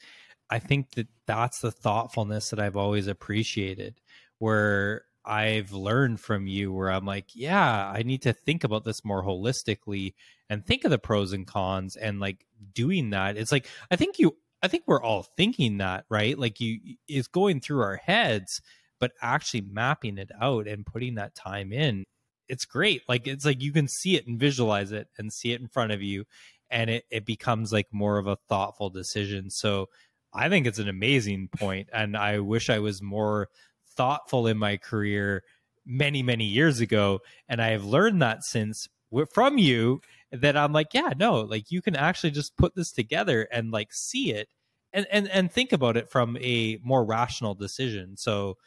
[0.49, 4.01] I think that that's the thoughtfulness that I've always appreciated
[4.39, 9.03] where I've learned from you where I'm like, yeah, I need to think about this
[9.03, 10.13] more holistically
[10.49, 13.37] and think of the pros and cons and like doing that.
[13.37, 16.37] It's like I think you I think we're all thinking that, right?
[16.37, 18.61] Like you it's going through our heads,
[18.99, 22.03] but actually mapping it out and putting that time in.
[22.47, 23.01] It's great.
[23.07, 25.91] Like it's like you can see it and visualize it and see it in front
[25.91, 26.25] of you
[26.69, 29.49] and it, it becomes like more of a thoughtful decision.
[29.49, 29.87] So
[30.33, 33.49] I think it's an amazing point and I wish I was more
[33.95, 35.43] thoughtful in my career
[35.85, 38.87] many many years ago and i have learned that since
[39.33, 43.47] from you that i'm like yeah no like you can actually just put this together
[43.51, 44.49] and like see it
[44.95, 48.17] and and and think about it from a more rational decision.
[48.17, 48.57] So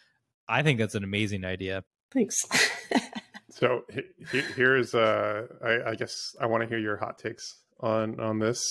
[0.48, 1.82] i think that's an amazing idea.
[2.12, 2.36] Thanks.
[3.50, 3.80] So
[4.54, 7.42] here's uh I, I guess i want to hear your hot takes
[7.80, 8.62] on on this.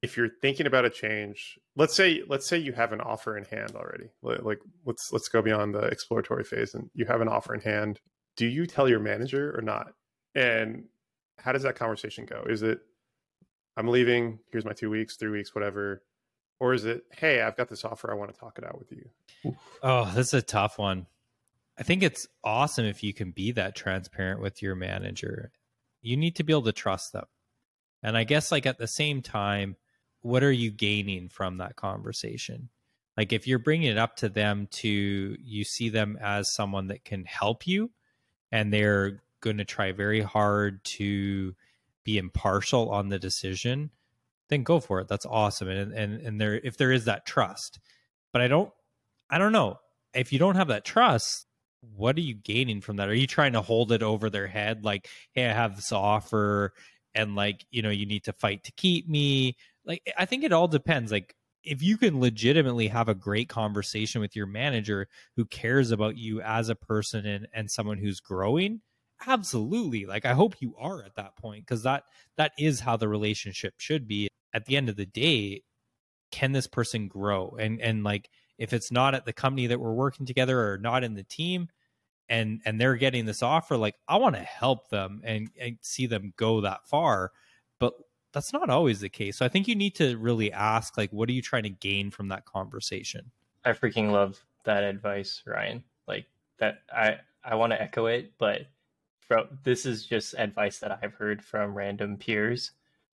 [0.00, 3.44] If you're thinking about a change let's say let's say you have an offer in
[3.44, 7.54] hand already like let's let's go beyond the exploratory phase and you have an offer
[7.54, 8.00] in hand.
[8.38, 9.88] Do you tell your manager or not?
[10.34, 10.84] And
[11.38, 12.44] how does that conversation go?
[12.48, 12.80] Is it
[13.76, 16.02] i'm leaving here's my two weeks three weeks whatever
[16.60, 18.92] or is it hey i've got this offer i want to talk it out with
[18.92, 19.56] you.
[19.82, 21.06] Oh this is a tough one.
[21.78, 25.50] I think it's awesome if you can be that transparent with your manager.
[26.02, 27.24] You need to be able to trust them.
[28.02, 29.76] And i guess like at the same time
[30.20, 32.70] what are you gaining from that conversation?
[33.14, 37.04] Like if you're bringing it up to them to you see them as someone that
[37.04, 37.90] can help you
[38.50, 41.54] and they're going to try very hard to
[42.04, 43.90] be impartial on the decision,
[44.48, 45.08] then go for it.
[45.08, 45.68] That's awesome.
[45.68, 47.78] And and and there if there is that trust.
[48.32, 48.72] But I don't
[49.30, 49.78] I don't know.
[50.14, 51.46] If you don't have that trust,
[51.96, 53.08] what are you gaining from that?
[53.08, 56.72] Are you trying to hold it over their head like, "Hey, I have this offer
[57.14, 60.52] and like you know you need to fight to keep me like i think it
[60.52, 65.46] all depends like if you can legitimately have a great conversation with your manager who
[65.46, 68.80] cares about you as a person and, and someone who's growing
[69.26, 72.04] absolutely like i hope you are at that point because that
[72.36, 74.28] that is how the relationship should be.
[74.52, 75.62] At the end of the day
[76.30, 77.56] can this person grow?
[77.58, 81.04] And and like if it's not at the company that we're working together or not
[81.04, 81.68] in the team
[82.28, 86.06] and and they're getting this offer like i want to help them and, and see
[86.06, 87.30] them go that far
[87.78, 87.92] but
[88.32, 89.36] that's not always the case.
[89.38, 92.10] So i think you need to really ask like what are you trying to gain
[92.10, 93.30] from that conversation?
[93.64, 95.84] I freaking love that advice, Ryan.
[96.06, 96.26] Like
[96.58, 98.62] that, I I want to echo it, but
[99.28, 102.72] from this is just advice that I've heard from random peers,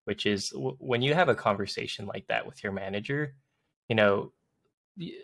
[0.06, 3.36] which is w- when you have a conversation like that with your manager,
[3.90, 4.32] you know,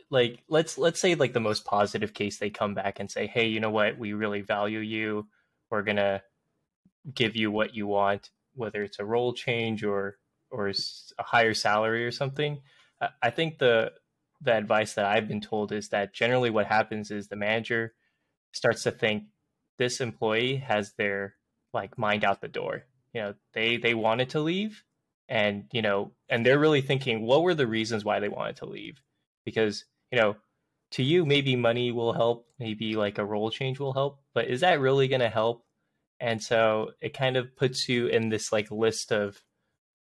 [0.10, 3.48] like let's let's say like the most positive case, they come back and say, hey,
[3.48, 5.28] you know what, we really value you.
[5.70, 6.22] We're gonna
[7.13, 10.17] give you what you want, whether it's a role change or
[10.50, 12.62] or a higher salary or something.
[13.02, 13.94] I- I think the
[14.41, 17.94] the advice that I've been told is that generally what happens is the manager
[18.54, 19.26] starts to think
[19.82, 21.34] this employee has their
[21.74, 22.84] like mind out the door.
[23.13, 24.84] You know, they they wanted to leave
[25.28, 28.67] and you know, and they're really thinking what were the reasons why they wanted to
[28.67, 29.02] leave?
[29.44, 30.36] Because, you know,
[30.91, 34.62] to you maybe money will help, maybe like a role change will help, but is
[34.62, 35.65] that really going to help?
[36.20, 39.41] And so it kind of puts you in this like list of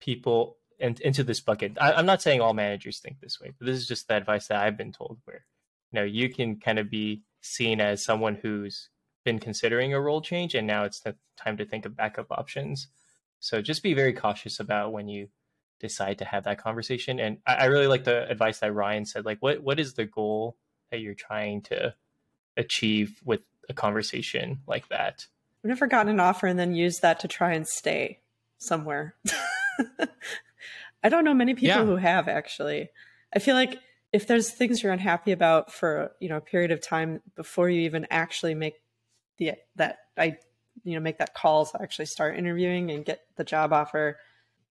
[0.00, 1.78] people and into this bucket.
[1.80, 4.48] I, I'm not saying all managers think this way, but this is just the advice
[4.48, 5.18] that I've been told.
[5.24, 5.44] Where
[5.92, 8.90] you know you can kind of be seen as someone who's
[9.28, 12.88] been considering a role change, and now it's the time to think of backup options.
[13.40, 15.28] So just be very cautious about when you
[15.80, 17.20] decide to have that conversation.
[17.20, 19.26] And I, I really like the advice that Ryan said.
[19.26, 20.56] Like, what what is the goal
[20.90, 21.94] that you're trying to
[22.56, 25.26] achieve with a conversation like that?
[25.62, 28.20] I've never gotten an offer and then used that to try and stay
[28.56, 29.14] somewhere.
[31.04, 31.84] I don't know many people Yeah.
[31.84, 32.88] who have actually.
[33.36, 33.78] I feel like
[34.10, 37.82] if there's things you're unhappy about for you know a period of time before you
[37.82, 38.80] even actually make
[39.38, 40.36] the that I
[40.84, 44.18] you know make that call to actually start interviewing and get the job offer,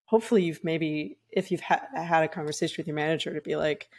[0.05, 3.89] hopefully you've maybe if you've ha- had a conversation with your manager to be like,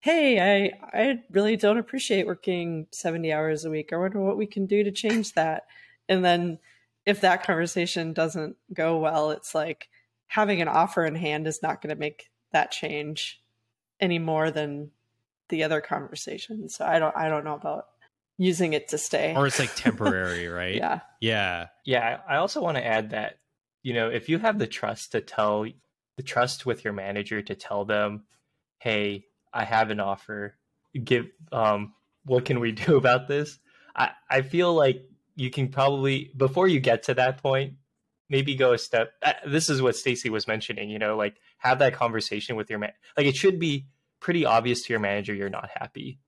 [0.00, 3.92] hey, I I really don't appreciate working 70 hours a week.
[3.92, 5.64] I wonder what we can do to change that.
[6.08, 6.58] And then
[7.06, 9.88] if that conversation doesn't go well, it's like
[10.26, 13.42] having an offer in hand is not going to make that change
[14.00, 14.90] any more than
[15.48, 16.68] the other conversation.
[16.68, 17.86] So I don't I don't know about
[18.38, 19.34] using it to stay.
[19.36, 21.00] or it's like temporary right yeah.
[21.20, 23.38] yeah Yeah, I I also want to add that,
[23.82, 25.66] you know, if you have the trust to tell
[26.16, 28.24] the trust with your manager to tell them,
[28.78, 30.56] "Hey, I have an offer.
[31.02, 31.94] Give um
[32.24, 33.58] what can we do about this?"
[33.96, 35.02] I I feel like
[35.36, 37.74] you can probably before you get to that point,
[38.28, 41.78] maybe go a step uh, this is what Stacy was mentioning, you know, like have
[41.80, 42.92] that conversation with your man.
[43.16, 43.86] Like it should be
[44.20, 46.18] pretty obvious to your manager you're not happy.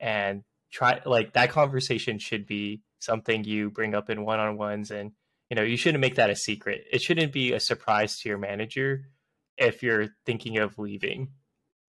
[0.00, 5.12] And try like that conversation should be something you bring up in one-on-ones and
[5.50, 6.84] you know you shouldn't make that a secret.
[6.92, 9.10] It shouldn't be a surprise to your manager
[9.56, 11.28] if you're thinking of leaving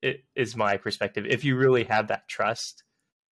[0.03, 2.83] it is my perspective if you really have that trust.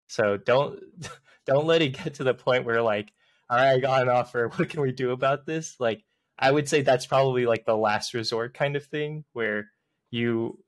[0.07, 0.81] So don't
[1.46, 3.12] don't let it get to the point where like
[3.50, 4.48] all right i got an offer.
[4.57, 5.76] What can we do about this?
[5.79, 6.03] Like
[6.38, 9.66] i would say that's probably like the last resort kind of thing where
[10.11, 10.59] you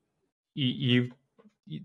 [0.53, 1.11] you, you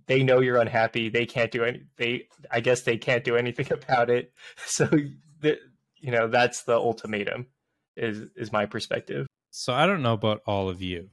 [0.06, 3.72] they know you're unhappy they can't do any they i guess they can't do anything
[3.72, 4.32] about it
[4.66, 4.86] so
[5.40, 5.58] the,
[5.96, 7.46] you know that's the ultimatum
[7.96, 11.10] is is my perspective So I don't know about all of you.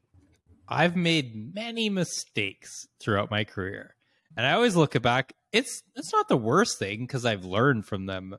[0.67, 3.95] I've made many mistakes throughout my career.
[4.35, 8.05] And I always look back, it's it's not the worst thing because I've learned from
[8.07, 8.35] them.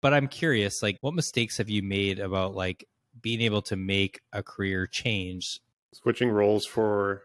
[0.00, 2.84] But I'm curious, like what mistakes have you made about like
[3.20, 5.60] being able to make a career change?
[5.92, 7.22] switching roles for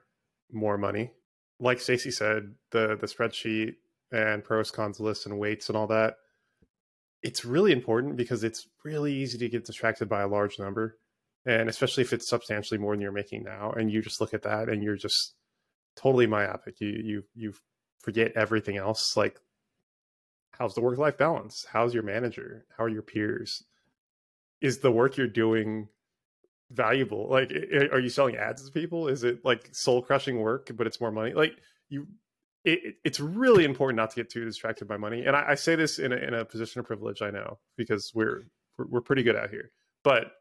[0.51, 1.11] more money.
[1.59, 3.75] Like Stacy said, the the spreadsheet
[4.11, 6.15] and pros cons lists and weights and all that.
[7.21, 10.97] It's really important because it's really easy to get distracted by a large number,
[11.45, 14.43] and especially if it's substantially more than you're making now, and you just look at
[14.43, 15.33] that and you're just
[15.95, 16.79] totally myopic.
[16.79, 17.53] You you you
[17.99, 19.17] forget everything else.
[19.17, 19.39] Like,
[20.51, 21.65] how's the work life balance?
[21.71, 22.65] How's your manager?
[22.77, 23.63] How are your peers?
[24.61, 25.89] Is the work you're doing
[26.71, 27.27] valuable.
[27.29, 27.51] Like
[27.91, 29.07] are you selling ads to people?
[29.07, 31.33] Is it like soul crushing work but it's more money?
[31.33, 31.57] Like
[31.89, 32.07] you
[32.65, 35.25] it, it- it's really important not to get too distracted by money.
[35.25, 38.11] And i, I say this in a, in a position of privilege i know because
[38.13, 38.43] we're
[38.77, 39.71] we're, we're pretty good out here.
[40.03, 40.31] But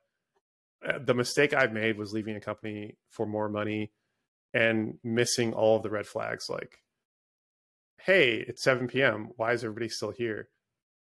[0.87, 3.93] uh, the mistake i've made was leaving a company for more money
[4.55, 6.79] and missing all of the red flags like
[8.03, 10.49] hey it's 7 p.m why is everybody still here?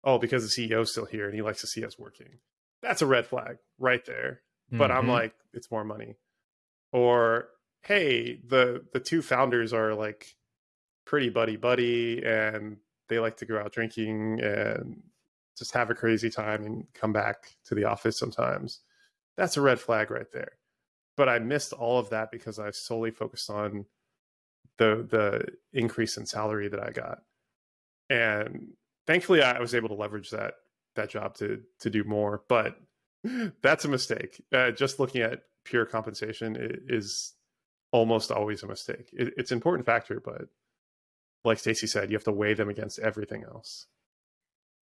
[0.04, 2.38] Oh because the ceo's still here and he likes to see us working.
[2.82, 4.42] That's a red flag right there
[4.76, 5.08] but I'm Mhm.
[5.08, 6.16] like, it's more money.
[6.92, 7.50] Or
[7.82, 10.36] hey, the the two founders are like
[11.06, 12.78] pretty buddy buddy and
[13.08, 15.02] they like to go out drinking and
[15.58, 18.82] just have a crazy time and come back to the office sometimes.
[19.36, 20.58] That's a red flag right there.
[21.16, 23.86] But I missed all of that because I solely focused on
[24.78, 27.22] the the increase in salary that I got.
[28.10, 28.74] And
[29.06, 30.54] thankfully I was able to leverage that
[30.94, 32.78] that job to to do more, but
[33.62, 34.42] that's a mistake.
[34.52, 36.56] Uh, just looking at pure compensation
[36.88, 37.34] is
[37.92, 39.10] almost always a mistake.
[39.12, 40.48] It, it's an important factor, but
[41.44, 43.86] like Stacy said, you have to weigh them against everything else.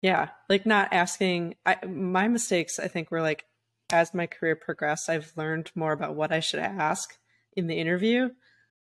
[0.02, 1.56] Yeah, like not asking.
[1.66, 3.46] I, my mistakes, I think, were like
[3.92, 7.18] as my career progressed, I've learned more about what I should ask
[7.54, 8.30] in the interview,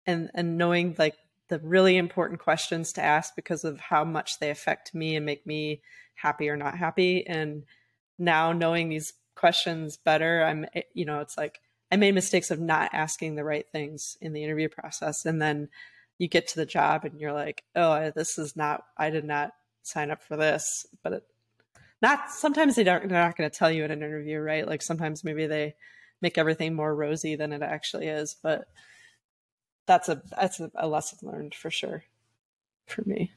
[0.06, 1.16] and and knowing like
[1.50, 5.48] the really important questions to ask because of how much they affect me and make
[5.48, 5.82] me
[6.16, 7.26] happy or not happy.
[7.26, 7.64] And
[8.20, 12.60] now knowing these questions better, I'm eh, you know, it's like I made mistakes of
[12.60, 15.69] not asking the right things in the interview process, and then
[16.17, 18.84] you get to the job and you're like, oh, this is not.
[18.97, 19.52] I did not
[19.84, 20.86] sign up for this.
[21.04, 21.23] But it,
[22.02, 24.67] not sometimes they don't they're not going to tell you in an interview right?
[24.67, 25.76] Like sometimes maybe they
[26.21, 28.36] make everything more rosy than it actually is.
[28.41, 28.67] But
[29.86, 32.04] that's a that's a, a lesson learned for sure
[32.86, 33.32] for me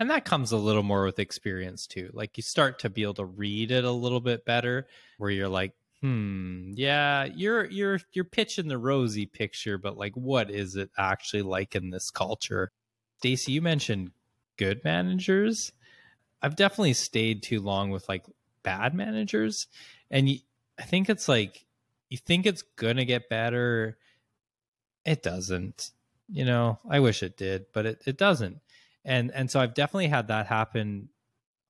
[0.00, 2.08] and that comes a little more with experience too.
[2.14, 5.48] Like you start to be able to read it a little bit better where you're
[5.48, 10.88] like hmm yeah you're you're you're pitching the rosy picture but like what is it
[10.96, 12.72] actually like in this culture?
[13.18, 14.10] Stacy you mentioned
[14.56, 15.72] good managers.
[16.40, 18.24] I've definitely stayed too long with like
[18.62, 19.66] bad managers
[20.10, 20.38] and you,
[20.78, 21.66] i think it's like
[22.08, 23.98] you think it's gonna get better.
[25.04, 25.90] It doesn't
[26.32, 26.78] you know?
[26.88, 28.60] I wish it did but it, it doesn't
[29.04, 31.08] and and so i've definitely had that happen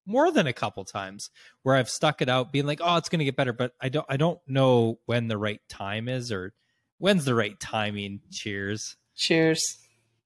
[0.07, 1.31] more than a couple times
[1.63, 3.89] where i've stuck it out being like oh it's going to get better but i
[3.89, 6.53] don't i don't know when the right time is or
[7.01, 8.97] when's the right timing cheers.
[9.17, 9.61] Cheers.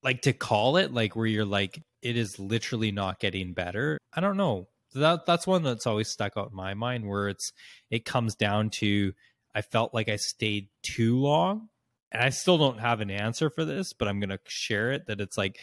[0.03, 3.97] Like to call it like where you're like it is literally not getting better.
[4.13, 4.69] I don't know.
[4.95, 7.53] That that's one that's always stuck out in my mind where it's
[7.91, 9.13] it comes down to
[9.53, 11.69] i felt like i stayed too long
[12.13, 15.09] and i still don't have an answer for this but i'm going to share it
[15.09, 15.59] that it's like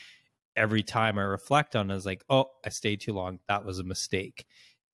[0.56, 3.40] every time i reflect on it is like oh i stayed too long.
[3.48, 4.46] That was a mistake.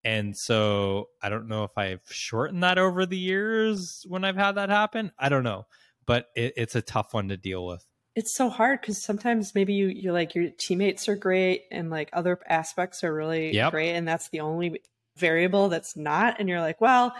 [0.03, 4.53] And so i don't know if i've shortened that over the years when i've had
[4.53, 5.11] that happen.
[5.17, 5.65] I don't know.
[6.05, 7.85] But it, it's a tough one to deal with.
[8.15, 12.09] It's so hard because sometimes maybe you you're like your teammates are great and like
[12.13, 13.71] other aspects are really Yep.
[13.71, 14.81] great and that's the only
[15.17, 17.13] variable that's not and you're like well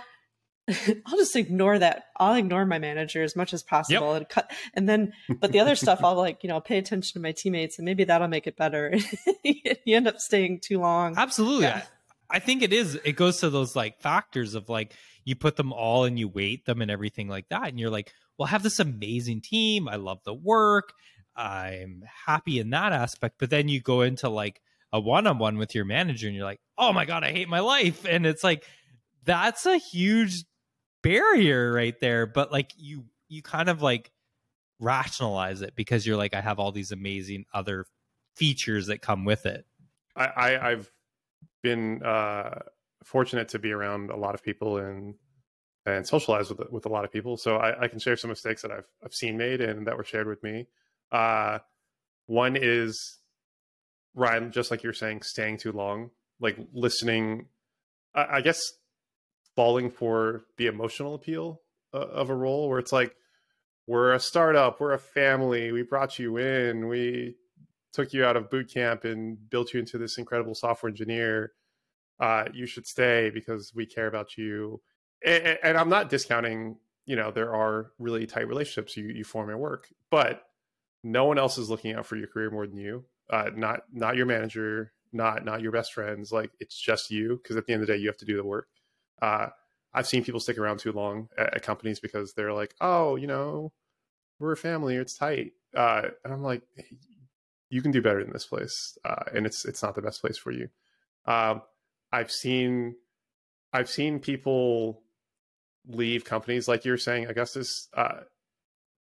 [1.05, 2.05] I'll just ignore that.
[2.17, 4.51] I'll ignore my manager as much as possible and cut.
[4.73, 7.79] And then, but the other stuff, I'll like, you know, pay attention to my teammates
[7.79, 8.93] and maybe that'll make it better.
[9.43, 11.15] you end up staying too long.
[11.17, 11.65] Absolutely.
[11.65, 11.83] Yeah.
[12.29, 12.95] I, I think it is.
[13.05, 16.65] It goes to those like factors of like you put them all and you weight
[16.65, 17.67] them and everything like that.
[17.67, 19.87] And you're like, well, I have this amazing team.
[19.87, 20.93] I love the work.
[21.35, 23.35] I'm happy in that aspect.
[23.39, 26.45] But then you go into like a one on one with your manager and you're
[26.45, 28.05] like, oh my God, I hate my life.
[28.05, 28.65] And it's like,
[29.23, 30.45] that's a huge
[31.07, 32.25] barrier right there.
[32.25, 34.11] But like you, you kind of like
[34.79, 37.85] rationalize it because you're like, I have all these amazing other
[38.35, 39.65] features that come with it.
[40.15, 40.91] I, I I've
[41.63, 42.59] been uh,
[43.03, 45.15] fortunate to be around a lot of people and
[45.85, 48.61] and socialize with with a lot of people, so I, I can share some mistakes
[48.63, 50.67] that I've I've seen made and that were shared with me.
[51.11, 51.59] Uh,
[52.25, 53.19] one is
[54.13, 57.47] Ryan, just like you're saying, staying too long, like listening.
[58.13, 58.61] I, I guess
[59.57, 63.15] falling for the emotional appeal uh, of a role where it's like
[63.87, 67.35] we're a startup, we're a family, we brought you in, we
[67.91, 71.53] took you out of boot camp and built you into this incredible software engineer.
[72.19, 74.79] Uh, you should stay because we care about you.
[75.25, 79.49] And, and, I'm not discounting, you know, there are really tight relationships you, you form
[79.49, 80.43] at work, but
[81.03, 83.05] no one else is looking out for your career more than you.
[83.31, 86.31] Uh, not not your manager, not not your best friends.
[86.31, 88.37] Like it's just you because at the end of the day, you have to do
[88.37, 88.67] the work.
[89.21, 89.47] Uh,
[89.93, 93.27] I've seen people stick around too long at, at, companies because they're like, oh, you
[93.27, 93.71] know,
[94.39, 95.53] we're a family, it's tight.
[95.75, 96.61] Uh, and I'm like,
[97.69, 100.37] you can do better than this place, uh, and it's it's not the best place
[100.37, 100.69] for you.
[101.25, 101.61] Um,
[102.11, 102.95] I've seen
[103.73, 105.01] I've seen people
[105.87, 108.21] leave companies like you're saying, Augustus, uh,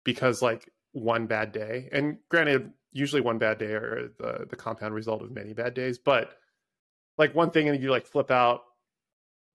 [0.04, 1.88] because like one bad day.
[1.92, 5.98] And granted, usually one bad day are the the compound result of many bad days,
[5.98, 6.32] but
[7.18, 8.62] like one thing and you like flip out,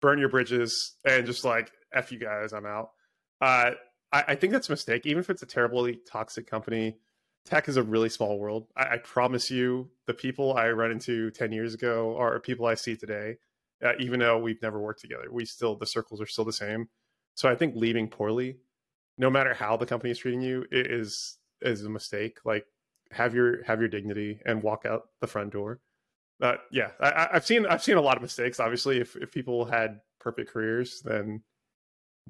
[0.02, 2.92] burn your bridges, and just like f you guys, I'm out.
[3.40, 3.72] Uh,
[4.12, 6.98] I, I think that's a mistake, even if it's a terribly toxic company
[7.46, 8.68] tech is a really small world.
[8.76, 12.76] I, I, promise you, the people I run into 10 years ago are people I
[12.76, 13.38] see today,
[13.84, 15.26] uh, even though we've never worked together.
[15.32, 16.90] We still, the circles are still the same.
[17.36, 18.58] So I think leaving poorly,
[19.18, 22.40] no matter how the company is treating you, is is a mistake.
[22.44, 22.66] Like
[23.12, 25.80] have your have your dignity and walk out the front door.
[26.42, 28.60] Uh, yeah, I, I've seen I've seen a lot of mistakes.
[28.60, 31.44] Obviously, if if people had perfect careers, then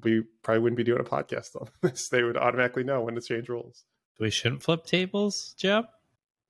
[0.02, 2.08] we probably wouldn't be doing a podcast on this.
[2.08, 3.84] They would automatically know when to change roles.
[4.20, 5.84] We shouldn't flip tables, Jem.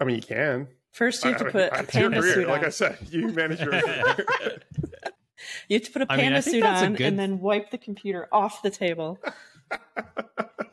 [0.00, 0.68] I mean, you can.
[0.92, 2.34] First, you have to I- put I- a panda career.
[2.34, 2.66] suit Like on.
[2.66, 3.72] I said, you manage your.
[5.68, 7.40] You have to put a I mean, I panda think suit on good- and then
[7.40, 9.18] wipe the computer off the table.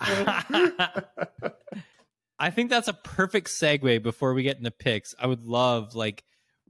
[2.40, 5.14] I think that's a perfect segue before we get into picks.
[5.20, 6.24] I would love like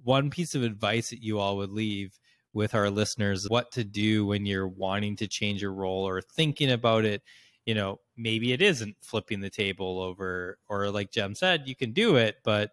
[0.04, 2.18] one piece of advice that you all would leave
[2.54, 6.72] with our listeners what to do when you're wanting to change your role or thinking
[6.72, 7.22] about it.
[7.66, 11.91] You know, maybe it isn't flipping the table over, or like Jem said, you can
[11.91, 12.72] do it, but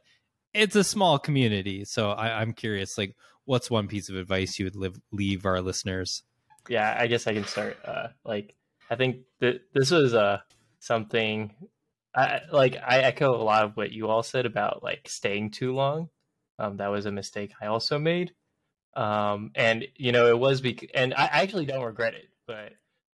[0.54, 1.84] it's a small community.
[1.84, 3.14] So I, I'm curious, like,
[3.44, 6.22] what's one piece of advice you would live, leave our listeners?
[6.68, 8.54] yeah i guess i can start uh like
[8.90, 10.38] i think that this was uh
[10.80, 11.54] something
[12.14, 15.74] i like i echo a lot of what you all said about like staying too
[15.74, 16.08] long
[16.58, 18.32] um that was a mistake i also made.
[18.94, 22.72] Um and you know it was bec- and i I actually don't regret it but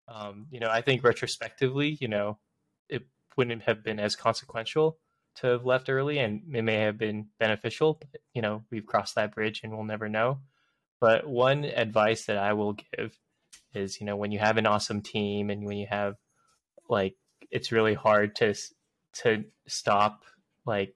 [0.09, 2.39] um you know i think retrospectively you know
[2.89, 3.03] it
[3.36, 4.99] wouldn't have been as consequential
[5.36, 9.14] to have left early and it may have been beneficial but you know we've crossed
[9.14, 10.41] that bridge and we'll never know.
[11.01, 13.16] But one advice that i will give
[13.74, 16.16] is you know when you have an awesome team and when you have
[16.89, 17.14] like
[17.51, 18.55] it's really hard to
[19.12, 20.24] to stop
[20.66, 20.95] like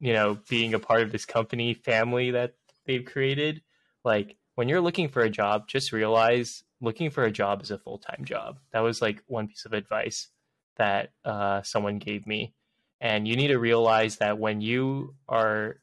[0.00, 2.54] you know being a part of this company family that
[2.86, 3.62] they've created
[4.04, 7.78] like when you're looking for a job just realize looking for a job is a
[7.78, 10.28] full-time job that was like one piece of advice
[10.76, 12.54] that uh, someone gave me
[13.00, 15.76] and you need to realize that when you are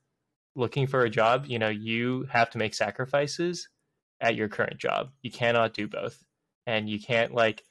[0.56, 3.68] looking for a job you know you have to make sacrifices
[4.24, 5.12] at your current job.
[5.22, 6.24] You cannot do both.
[6.66, 7.64] And you can't like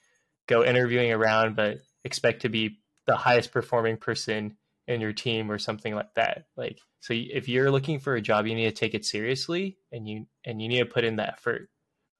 [0.47, 4.57] go interviewing around but expect to be the highest performing person
[4.93, 6.47] in your team or something like that.
[6.57, 10.09] Like so if you're looking for a job, you need to take it seriously and
[10.09, 11.69] you and you need to put in the effort.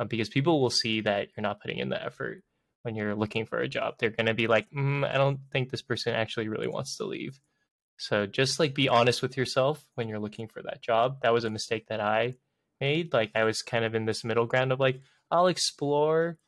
[0.01, 2.43] Um, because people will see that you're not putting in the effort
[2.83, 3.95] when you're looking for a job.
[3.99, 7.05] They're going to be like, mm, I don't think this person actually really wants to
[7.05, 7.39] leave.
[7.99, 11.19] So just like be honest with yourself when you're looking for that job.
[11.23, 12.35] That was a mistake that I
[12.81, 13.13] made.
[13.13, 15.01] Like I was kind of in this middle ground of like,
[15.31, 16.39] I'll explore,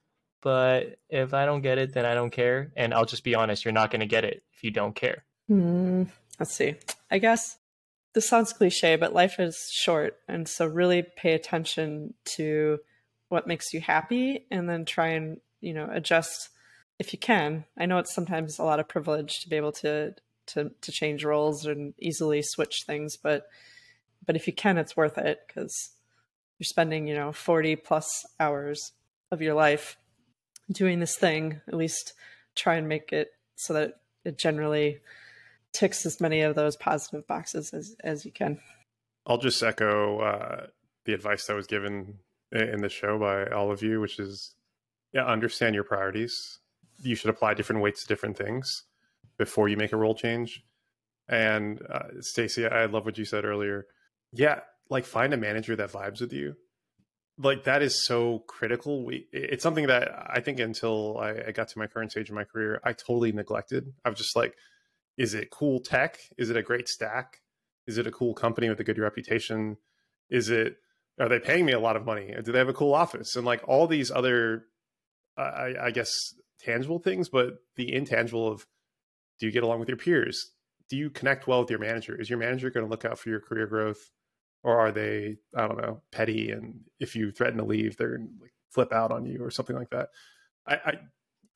[0.43, 2.72] but if I don't get it, then I don't care.
[2.77, 5.25] And I'll just be honest, you're not going to get it if you don't care.
[5.49, 6.05] Hmm,
[6.38, 6.76] let's see.
[7.11, 7.59] I guess
[8.14, 10.18] this sounds cliche, but life is short.
[10.28, 12.78] And so really pay attention to
[13.28, 16.51] what makes you happy and then try and, you know, adjust
[16.99, 17.64] if you can.
[17.76, 20.14] I know it's sometimes a lot of privilege to be able to
[20.47, 23.47] to to change roles and easily switch things, but
[24.24, 25.90] but if you can, it's worth it because
[26.59, 28.92] you're spending, you know, 40 plus hours
[29.30, 29.97] of your life
[30.70, 31.61] doing this thing.
[31.66, 32.12] At least
[32.55, 35.01] try and make it so that it generally
[35.75, 38.59] ticks as many of those positive boxes as, as you can.
[39.27, 40.66] I'll just echo uh,
[41.05, 42.18] the advice that was given
[42.53, 44.55] in the show by all of you, which is
[45.12, 46.59] yeah, understand your priorities.
[47.03, 48.85] You should apply different weights to different things
[49.39, 50.64] before you make a role change.
[51.29, 53.87] And uh, Stacy, I love what you said earlier.
[54.33, 54.61] Yeah,
[54.91, 56.57] like find a manager that vibes with you.
[57.39, 59.05] Like that is so critical.
[59.05, 62.35] We, it's something that I think until I, I got to my current stage of
[62.35, 63.93] my career, I totally neglected.
[64.05, 64.55] I was just like,
[65.17, 66.19] is it cool tech?
[66.39, 67.41] Is it a great stack?
[67.87, 69.77] Is it a cool company with a good reputation?
[70.31, 70.77] Is it
[71.19, 72.35] are they paying me a lot of money?
[72.43, 73.37] Do they have a cool office?
[73.37, 74.65] And like all these other,
[75.37, 76.11] I, I guess,
[76.61, 78.67] tangible things, but the intangible of
[79.39, 80.53] do you get along with your peers?
[80.89, 82.21] Do you connect well with your manager?
[82.21, 84.11] Is your manager going to look out for your career growth,
[84.62, 86.51] or are they, I don't know, petty?
[86.51, 89.91] And if you threaten to leave, they're like flip out on you or something like
[89.91, 90.09] that.
[90.67, 90.93] I, I,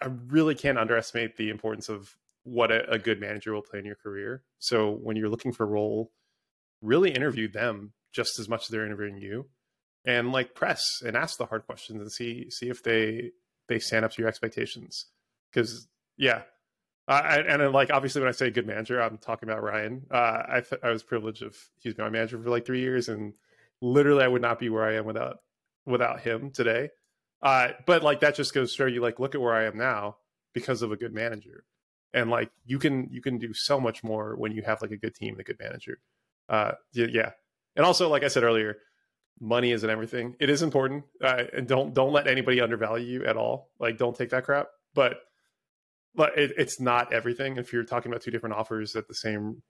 [0.01, 2.17] I really can't underestimate the importance of
[2.49, 4.43] what a, a good manager will play in your career.
[4.59, 6.11] So when you're looking for a role,
[6.81, 9.47] really interview them just as much as they're interviewing you,
[10.05, 13.33] and like press and ask the hard questions and see see if they
[13.69, 15.07] they stand up to your expectations.
[15.53, 16.43] Because yeah,
[17.07, 20.07] uh, and then like obviously when I say good manager, I'm talking about Ryan.
[20.11, 23.09] Uh, I th- I was privileged of he's been my manager for like three years,
[23.09, 23.35] and
[23.81, 25.39] literally I would not be where I am without
[25.87, 26.91] without him today.
[27.43, 29.79] Uh, but like that just goes to show you like look at where I am
[29.79, 30.17] now
[30.53, 31.65] because of a good manager,
[32.15, 34.97] and like you can you can do so much more when you have like a
[34.97, 35.99] good team and a good manager.
[36.49, 37.33] Uh, yeah,
[37.77, 38.79] and also like I said earlier,
[39.41, 40.35] money isn't everything.
[40.41, 43.71] It is important, uh, and don't don't let anybody undervalue you at all.
[43.79, 45.21] Like don't take that crap, but
[46.15, 47.57] but it, it's not everything.
[47.57, 49.63] If you're talking about two different offers at the same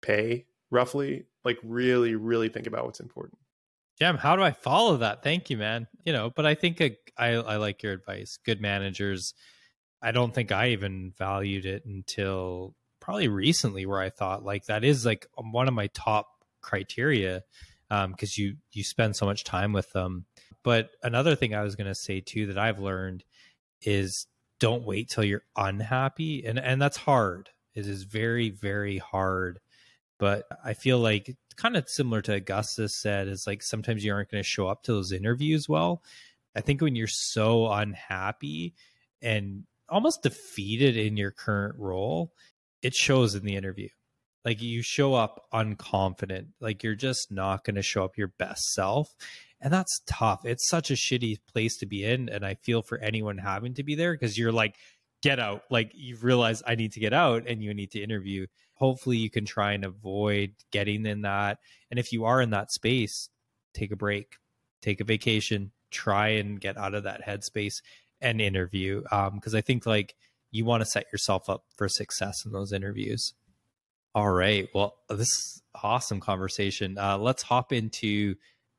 [0.00, 3.38] pay, roughly, like really, really think about what's important.
[3.98, 5.22] Jem, how do I follow that?
[5.22, 5.86] Thank you, man.
[6.04, 8.38] You know, but I think I, I like your advice.
[8.42, 9.34] Good managers
[10.02, 14.84] I don't think I even valued it until probably recently where I thought like that
[14.84, 16.28] is like one of my top
[16.60, 17.42] criteria
[17.88, 20.24] because um, you you spend so much time with them.
[20.62, 23.24] But another thing I was going to say too that I've learned
[23.82, 24.26] is
[24.58, 27.50] don't wait till you're unhappy, and and that's hard.
[27.74, 29.60] It is very very hard.
[30.18, 34.30] But I feel like kind of similar to Augustus said is like sometimes you aren't
[34.30, 36.02] going to show up to those interviews well.
[36.54, 38.74] I think when you're so unhappy
[39.20, 42.32] and almost defeated in your current role,
[42.82, 43.88] it shows in the interview.
[44.44, 48.72] Like you show up unconfident, like you're just not going to show up your best
[48.72, 49.08] self.
[49.60, 50.44] And that's tough.
[50.44, 52.28] It's such a shitty place to be in.
[52.28, 54.74] And I feel for anyone having to be there because you're like,
[55.22, 55.62] get out.
[55.70, 58.46] Like you realize I need to get out and you need to interview.
[58.74, 61.58] Hopefully you can try and avoid getting in that.
[61.90, 63.28] And if you are in that space,
[63.74, 64.34] take a break,
[64.80, 67.74] take a vacation, try and get out of that headspace
[68.22, 69.02] and interview.
[69.10, 70.14] Um, because I think like
[70.50, 73.34] you want to set yourself up for success in those interviews.
[74.14, 74.68] All right.
[74.74, 76.98] Well, this is awesome conversation.
[76.98, 78.36] Uh, let's hop into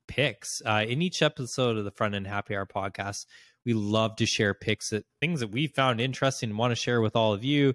[0.08, 0.62] picks.
[0.66, 3.26] Uh, in each episode of the Front End Happy Hour podcast,
[3.66, 7.02] we love to share picks that things that we found interesting and want to share
[7.02, 7.74] with all of you.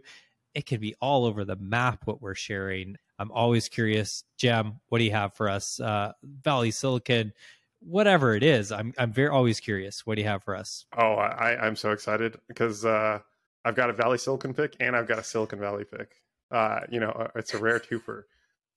[0.55, 2.97] It can be all over the map what we're sharing.
[3.19, 5.81] I'm always curious, Jem, what do you have for us?
[5.81, 7.33] Uh, Valley Silicon,
[7.81, 8.73] whatever it is.
[8.73, 10.07] I'm I'm very always curious.
[10.07, 10.85] What do you have for us?
[10.97, 13.21] Oh, I, I'm so excited because uh,
[13.65, 16.11] I've got a Valley Silicon pick and I've got a Silicon Valley pick.
[16.51, 18.23] Uh, you know, uh, it's a rare twofer.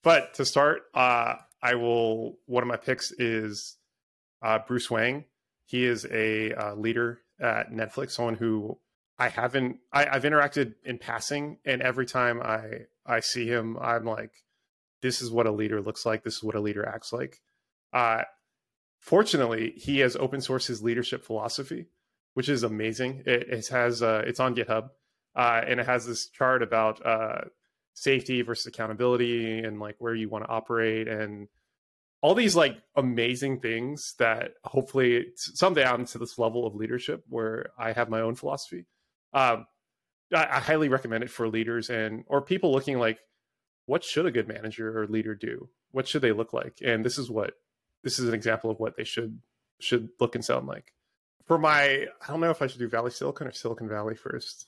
[0.04, 2.38] But to start, uh, I will.
[2.46, 3.78] One of my picks is
[4.42, 5.26] uh, Bruce Wang.
[5.66, 8.78] He is a uh, leader at Netflix, someone who
[9.18, 9.78] I haven't.
[9.94, 14.32] I, I've interacted in passing, and every time I I see him, I'm like,
[15.02, 16.24] this is what a leader looks like.
[16.24, 17.40] This is what a leader acts like.
[17.94, 18.24] Uh,
[19.02, 21.88] fortunately, he has open sourced his leadership philosophy,
[22.36, 23.24] which is amazing.
[23.26, 24.92] It, it has uh, it's on GitHub,
[25.36, 27.42] uh, and it has this chart about uh,
[27.94, 31.50] safety versus accountability and like where you want to operate and
[32.22, 37.72] all these like amazing things that hopefully someday I'm to this level of leadership where
[37.78, 38.86] I have my own philosophy.
[39.34, 39.66] Um,
[40.34, 43.20] I, I highly recommend it for leaders and or people looking like,
[43.88, 45.70] what should a good manager or leader do?
[45.92, 46.78] What should they look like?
[46.86, 47.56] And this is what
[48.04, 49.40] this is an example of what they should
[49.80, 50.94] should look and sound like.
[51.46, 54.68] For my, I don't know if I should do Valley Silicon or Silicon Valley first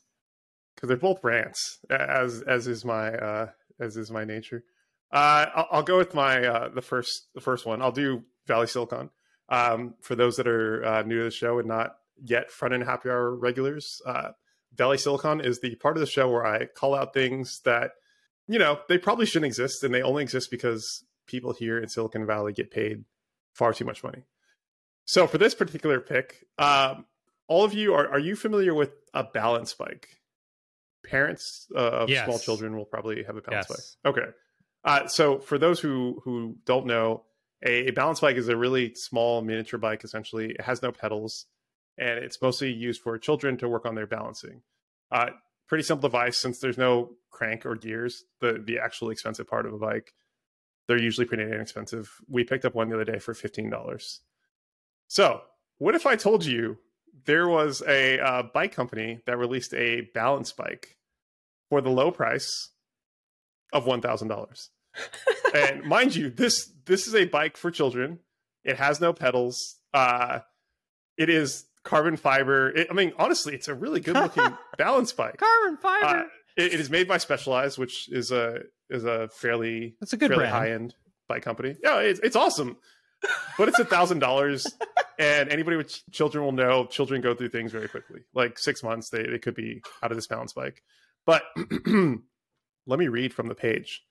[0.76, 4.64] because they're both rants, as as is my uh, as is my nature.
[5.12, 7.82] Uh, I'll, I'll, go with my uh, the first the first one.
[7.82, 9.12] I'll do Valley Silicon.
[9.50, 12.84] Um, for those that are uh, new to the show and not yet front end
[12.84, 14.30] happy hour regulars, uh,
[14.76, 17.92] Valley Silicon is the part of the show where I call out things that
[18.48, 22.26] you know they probably shouldn't exist, and they only exist because people here in Silicon
[22.26, 23.06] Valley get paid
[23.54, 24.24] far too much money.
[25.06, 27.06] So for this particular pick, um,
[27.48, 30.10] all of you are are you familiar with a balance bike?
[31.04, 32.26] parents uh, of yes.
[32.26, 33.98] small children will probably have a balance yes.
[34.04, 34.14] bike.
[34.14, 34.32] Okay.
[34.84, 37.24] Uh, so for those who who don't know,
[37.66, 40.04] a, a, balance bike is a really small miniature bike.
[40.04, 41.46] Essentially, it has no pedals,
[41.98, 44.62] and it's mostly used for children to work on their balancing.
[45.12, 45.30] Uh,
[45.68, 48.26] pretty simple device since there's no crank or gears.
[48.42, 50.14] The the actual expensive part of a bike,
[50.88, 52.12] they're usually pretty inexpensive.
[52.28, 54.22] We picked up one the other day for fifteen dollars.
[55.08, 55.42] So
[55.78, 56.78] what if I told you
[57.26, 60.98] there was a uh, bike company that released a balance bike
[61.70, 62.70] for the low price
[63.72, 64.70] of one thousand dollars.
[65.56, 68.20] and mind you, this this is a bike for children.
[68.64, 69.78] It has no pedals.
[69.94, 70.40] Uh,
[71.18, 72.70] it is carbon fiber.
[72.70, 75.38] It, I mean, honestly, it's a really good looking balance bike.
[75.38, 76.20] Carbon fiber.
[76.20, 76.24] Uh,
[76.58, 80.30] it, it is made by Specialized, which is a is a fairly that's a good
[80.30, 80.96] fairly high end
[81.28, 81.76] bike company.
[81.84, 82.78] Yeah, it's it's awesome,
[83.58, 84.68] but it's a thousand dollars
[85.20, 88.22] and anybody with children will know children go through things very quickly.
[88.34, 90.84] Like six months, they, they could be out of this balance bike.
[91.26, 91.44] But
[92.86, 94.02] let me read from the page.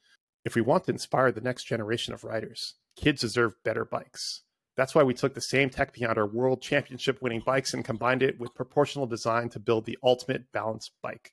[0.44, 4.42] If we want to inspire the next generation of riders, kids deserve better bikes.
[4.76, 8.22] That's why we took the same tech behind our world championship winning bikes and combined
[8.22, 11.32] it with proportional design to build the ultimate balanced bike.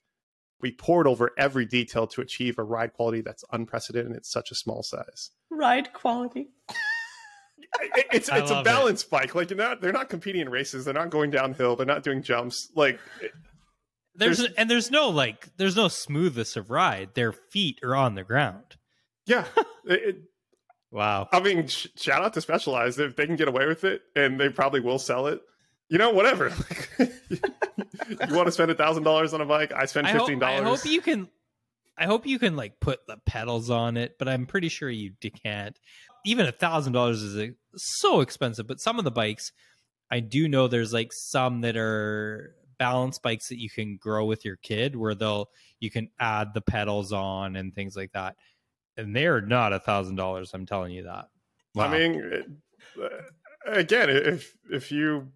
[0.60, 4.54] We poured over every detail to achieve a ride quality that's unprecedented in such a
[4.54, 5.30] small size.
[5.50, 6.50] Ride quality
[8.12, 9.10] it's it's a balance it.
[9.10, 9.34] bike.
[9.34, 10.84] Like they're not they're not competing in races.
[10.84, 11.76] They're not going downhill.
[11.76, 12.70] They're not doing jumps.
[12.74, 12.98] Like
[14.14, 17.10] there's, there's and there's no like there's no smoothness of ride.
[17.14, 18.76] Their feet are on the ground.
[19.26, 19.44] Yeah.
[19.84, 20.22] it,
[20.90, 21.28] wow.
[21.32, 24.38] I mean, sh- shout out to Specialized if they can get away with it, and
[24.38, 25.40] they probably will sell it.
[25.88, 26.52] You know, whatever.
[28.10, 29.72] you want to spend a thousand dollars on a bike?
[29.72, 30.60] I spend fifteen dollars.
[30.60, 31.28] I, I hope you can.
[31.96, 35.12] I hope you can like put the pedals on it, but I'm pretty sure you
[35.44, 35.78] can't
[36.24, 38.66] even a thousand dollars is a, so expensive.
[38.66, 39.52] But some of the bikes,
[40.10, 44.44] I do know there's like some that are balance bikes that you can grow with
[44.44, 45.50] your kid where they'll
[45.80, 48.36] you can add the pedals on and things like that
[48.96, 51.28] and they're not a thousand dollars i'm telling you that
[51.78, 52.60] I mean,
[53.00, 53.08] uh,
[53.66, 55.28] again, if if you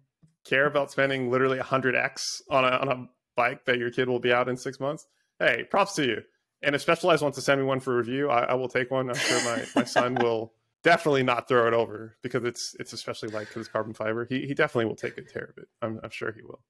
[0.45, 4.31] care about spending literally 100x on a, on a bike that your kid will be
[4.31, 5.05] out in six months,
[5.39, 6.21] hey, props to you.
[6.61, 9.09] And if Specialized wants to send me one for review, I, I will take one.
[9.09, 13.29] I'm sure my, my son will definitely not throw it over because it's it's especially
[13.29, 14.25] light because it's carbon fiber.
[14.29, 15.67] He he definitely will take good care of it.
[15.81, 16.61] I'm, I'm sure he will.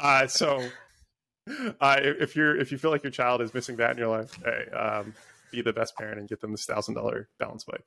[0.00, 0.66] Uh, so
[1.80, 4.36] uh, if you're if you feel like your child is missing that in your life,
[4.44, 5.14] hey, um,
[5.52, 7.84] be the best parent and get them this thousand dollar balance bike.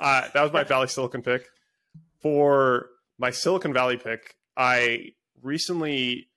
[0.00, 1.46] Uh, that was my Valley Silicon pick.
[2.20, 2.88] For
[3.18, 6.28] my Silicon Valley pick, I recently,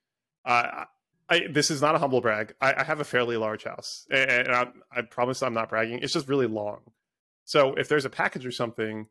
[0.45, 0.85] uh,
[1.29, 2.53] I, this is not a humble brag.
[2.59, 5.99] I, I have a fairly large house, and I, I, promise I'm not bragging.
[5.99, 6.79] It's just really long.
[7.45, 9.07] So if there's a package or something,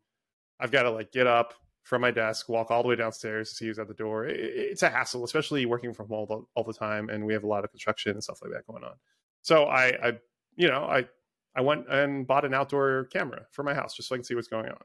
[0.61, 1.55] I've got to like get up
[1.85, 4.27] from my desk, walk all the way downstairs to see who's at the door.
[4.27, 7.33] It, it's a hassle, especially working from home all the, all the time, and we
[7.33, 8.95] have a lot of construction and stuff like that going on.
[9.43, 10.13] So I, I
[10.57, 11.07] you know, I
[11.57, 14.35] I went and bought an outdoor camera for my house just so I can see
[14.35, 14.79] what's going on.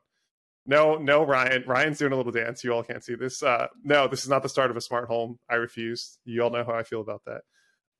[0.65, 1.63] No, no, Ryan.
[1.67, 2.63] Ryan's doing a little dance.
[2.63, 3.43] You all can't see this.
[3.43, 5.37] Uh, no, this is not the start of a smart home.
[5.49, 6.17] I refuse.
[6.23, 7.41] You all know how I feel about that.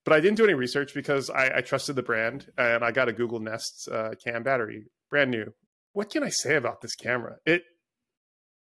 [0.05, 3.09] But I didn't do any research because I, I trusted the brand and I got
[3.09, 5.53] a Google Nest uh, cam battery, brand new.
[5.93, 7.35] What can I say about this camera?
[7.45, 7.63] It,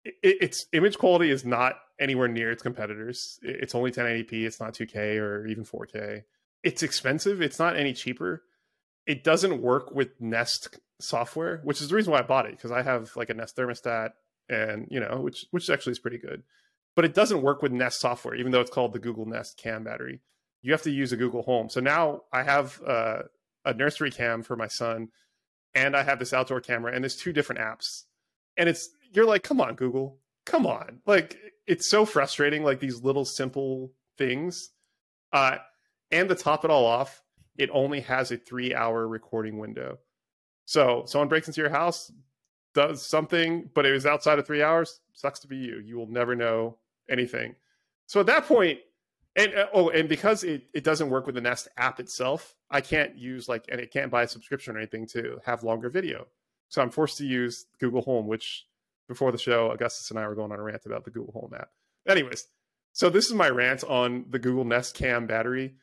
[0.04, 3.38] it its image quality is not anywhere near its competitors.
[3.42, 4.34] It's only 1080p.
[4.46, 6.22] It's not 2K or even 4K.
[6.64, 7.42] It's expensive.
[7.42, 8.44] It's not any cheaper
[9.06, 12.72] it doesn't work with Nest software, which is the reason why I bought it because
[12.72, 14.12] I have like a Nest thermostat
[14.50, 16.44] and you know, which which actually is pretty good.
[16.96, 19.84] But it doesn't work with Nest software, even though it's called the Google Nest Cam
[19.84, 20.22] battery.
[20.62, 21.70] You have to use a Google Home.
[21.70, 23.24] So now I have uh,
[23.66, 25.10] a nursery cam for my son,
[25.74, 28.04] and I have this outdoor camera, and there's two different apps.
[28.58, 31.02] And it's you're like, come on, Google, come on!
[31.06, 34.70] Like it's so frustrating, like these little simple things.
[35.32, 35.58] Uh,
[36.12, 37.22] and to top it all off,
[37.58, 40.00] it only has a three hour recording window.
[40.72, 42.14] So someone breaks into your house,
[42.74, 45.82] does something, but it was outside of three hours, sucks to be you.
[45.86, 46.78] You will never know
[47.10, 47.56] anything.
[48.06, 48.80] So at that point,
[49.36, 52.80] and uh, oh, and because it, it doesn't work with the Nest app itself, I
[52.80, 56.26] can't use like, and it can't buy a subscription or anything to have longer video.
[56.70, 58.66] So I'm forced to use Google Home, which
[59.10, 61.52] before the show, Augustus and I were going on a rant about the Google Home
[61.54, 61.68] app.
[62.08, 62.48] Anyways,
[62.94, 65.76] so this is my rant on the Google Nest Cam battery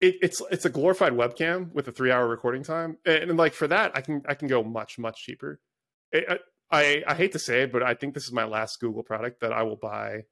[0.00, 3.52] it, it's it's a glorified webcam with a three hour recording time, and, and, like
[3.52, 5.60] for that, I can I can go much much cheaper.
[6.12, 6.40] It,
[6.70, 9.40] I I hate to say it, but I think this is my last Google product
[9.40, 10.24] that I will buy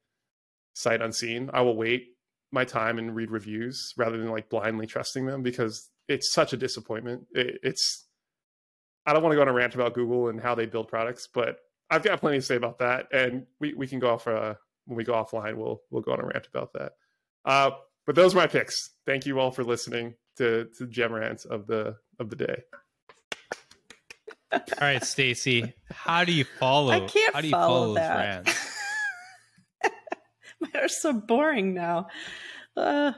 [0.73, 1.49] sight unseen.
[1.53, 2.09] I will wait
[2.51, 6.57] my time and read reviews rather than like blindly trusting them because it's such a
[6.57, 7.27] disappointment.
[7.31, 8.07] It, it's
[9.05, 11.27] I don't want to go on a rant about Google and how they build products,
[11.33, 11.57] but
[11.89, 14.55] I've got plenty to say about that, and we, we can go off uh,
[14.85, 15.55] when we go offline.
[15.55, 16.93] We'll we'll go on a rant about that.
[17.45, 17.71] Uh,
[18.07, 18.95] but those are my picks.
[19.05, 22.63] Thank you all for listening to to Jem rants of the of the day.
[24.51, 26.91] All right, Stacy, how do you follow?
[26.93, 28.45] I can't how do you follow, follow that.
[28.45, 28.77] those rants?
[30.61, 32.07] Mine are so boring now.
[32.75, 33.11] Uh,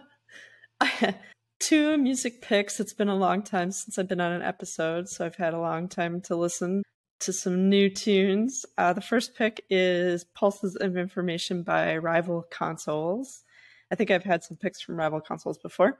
[1.60, 2.80] two music picks.
[2.80, 5.60] It's been a long time since I've been on an episode, so I've had a
[5.60, 6.82] long time to listen
[7.20, 8.66] to some new tunes.
[8.78, 13.44] Uh, the first pick is Pulses of Information by Rival Consoles.
[13.92, 16.00] I think I've had some picks from Rival Consoles before.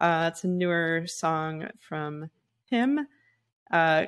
[0.00, 2.30] Uh, it's a newer song from
[2.70, 3.06] him.
[3.70, 4.06] Uh,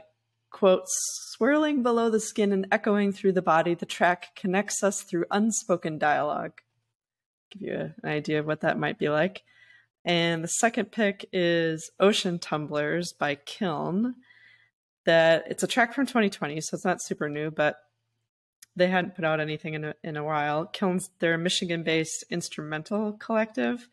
[0.87, 5.99] swirling below the skin and echoing through the body, the track connects us through unspoken
[5.99, 6.61] dialogue.
[7.51, 9.43] Give you an idea of what that might be like.
[10.05, 14.17] And the second pick is Ocean Tumblers by Kiln.
[15.07, 17.77] That it's a track from 2020, so it's not super new, but
[18.77, 20.67] they hadn't put out anything in a, in a while.
[20.67, 23.89] Kilns, they're a Michigan-based instrumental collective.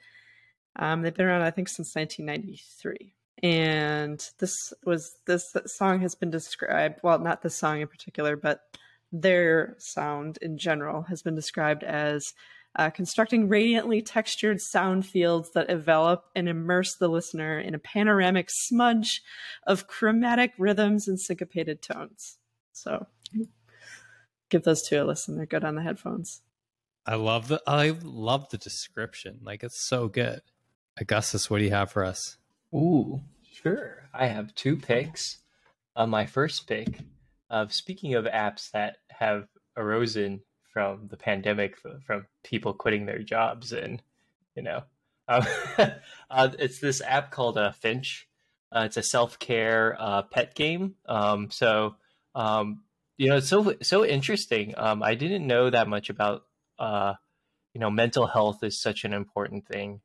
[0.76, 3.14] Um, they've been around, I think, since 1993.
[3.44, 7.00] And this was this song has been described.
[7.04, 8.62] Well, not this song in particular, but
[9.12, 12.34] their sound in general has been described as
[12.78, 18.48] uh, constructing radiantly textured sound fields that envelop and immerse the listener in a panoramic
[18.50, 19.22] smudge
[19.68, 22.38] of chromatic rhythms and syncopated tones.
[22.72, 23.08] So
[24.52, 25.36] give those two a listen.
[25.36, 26.42] They're good on the headphones.
[27.06, 29.40] I love the I love the description.
[29.42, 30.42] Like it's so good.
[31.00, 32.38] Augustus, what do you have for us?
[32.74, 33.22] Ooh,
[33.52, 34.10] sure.
[34.14, 35.40] I have two picks.
[35.96, 37.00] Uh, my first pick
[37.50, 40.42] of speaking of apps that have arisen
[40.72, 41.76] from the pandemic,
[42.06, 44.02] from people quitting their jobs, and
[44.56, 44.84] you know,
[45.28, 45.46] um,
[46.30, 48.28] uh, it's this app called uh, Finch.
[48.72, 50.96] Uh, it's a self care uh, pet game.
[51.08, 51.96] Um, so
[52.36, 52.84] um,
[53.22, 54.74] you know, it's so so interesting.
[54.78, 56.44] Um, I didn't know that much about
[56.80, 57.14] uh,
[57.74, 60.02] you know, mental health is such an important thing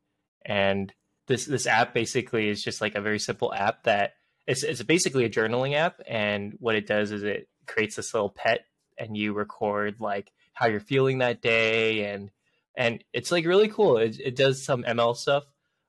[0.46, 0.92] and
[1.26, 4.14] this this app basically is just like a very simple app that
[4.46, 8.30] it's it's basically a journaling app, and what it does is it creates this little
[8.30, 8.64] pet,
[8.96, 12.30] and you record like how you're feeling that day, and
[12.76, 13.98] and it's like really cool.
[13.98, 15.44] It, it does some ML stuff.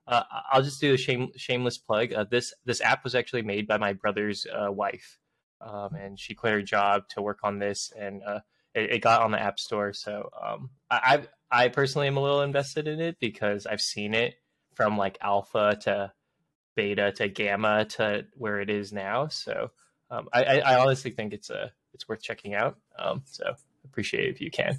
[0.08, 2.12] Uh, I'll just do a shame, shameless plug.
[2.12, 5.18] Uh, this this app was actually made by my brother's uh, wife,
[5.60, 8.40] um, and she quit her job to work on this, and uh,
[8.74, 9.92] it, it, got on the App Store.
[9.92, 14.34] So um, I I personally am a little invested in it because I've seen it
[14.74, 16.12] from like alpha to
[16.76, 19.28] beta to gamma to where it is now.
[19.28, 19.70] So
[20.10, 22.78] um, I, I, honestly think it's a it's worth checking out.
[22.98, 23.54] Um, so
[23.84, 24.78] appreciate it if you can.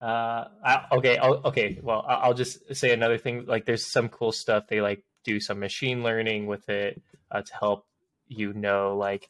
[0.00, 1.78] Uh, I, okay, I'll, okay.
[1.82, 3.44] Well, I'll just say another thing.
[3.46, 4.66] Like, there's some cool stuff.
[4.66, 7.00] They like do some machine learning with it
[7.30, 7.86] uh, to help
[8.26, 9.28] you know, like,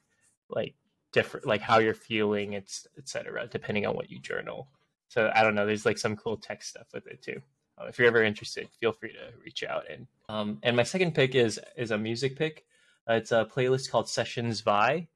[0.52, 0.74] like
[1.12, 3.48] different, like how you're feeling, it's etc.
[3.50, 4.68] Depending on what you journal.
[5.08, 5.66] So I don't know.
[5.66, 7.40] There's like some cool tech stuff with it too.
[7.78, 9.84] Uh, if you're ever interested, feel free to reach out.
[9.90, 12.64] And um, and my second pick is is a music pick.
[13.08, 15.08] Uh, it's a playlist called Sessions Vi.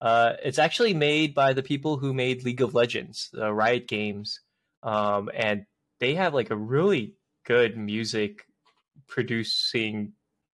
[0.00, 4.40] Uh, it's actually made by the people who made League of Legends, the Riot Games
[4.82, 5.66] um, and
[6.00, 7.14] they have like a really
[7.44, 8.44] good music
[9.06, 10.12] producing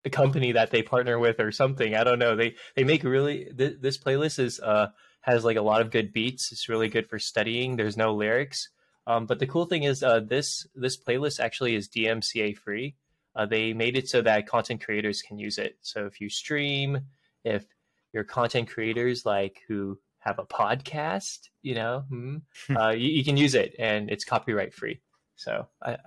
[0.10, 1.96] company that they partner with or something.
[1.96, 2.36] I don't know.
[2.36, 4.88] They they make really th- this playlist is uh
[5.22, 6.52] has like a lot of good beats.
[6.52, 7.76] It's really good for studying.
[7.76, 8.70] There's no lyrics.
[9.08, 12.96] Um, but the cool thing is uh, this this playlist actually is DMCA free.
[13.36, 15.78] Uh, they made it so that content creators can use it.
[15.82, 17.00] So if you stream,
[17.44, 17.66] if
[18.14, 22.38] you're content creators like who have a podcast, you know, hmm,
[22.78, 25.02] uh, you, you, can use it and it's copyright free.
[25.36, 25.98] So, I,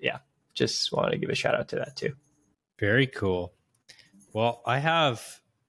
[0.00, 0.18] yeah,
[0.54, 2.14] just want to give a shout out to that too.
[2.78, 3.52] Very cool.
[4.32, 5.22] Well, I have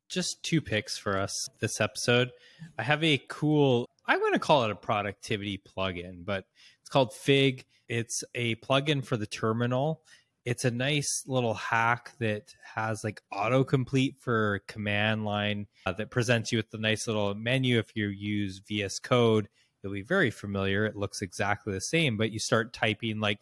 [0.09, 2.31] just two picks for us this episode.
[2.77, 6.45] I have a cool, I'm going to call it a productivity plugin, but
[6.81, 7.65] it's called Fig.
[7.87, 10.01] It's a plugin for the terminal
[10.47, 16.53] it's a nice little hack that has like autocomplete for command line uh, that presents
[16.53, 17.79] you with the nice little menu.
[17.79, 19.49] If you use VS Code,
[19.83, 20.85] you'll be very familiar.
[20.85, 23.41] It looks exactly the same, but you start typing like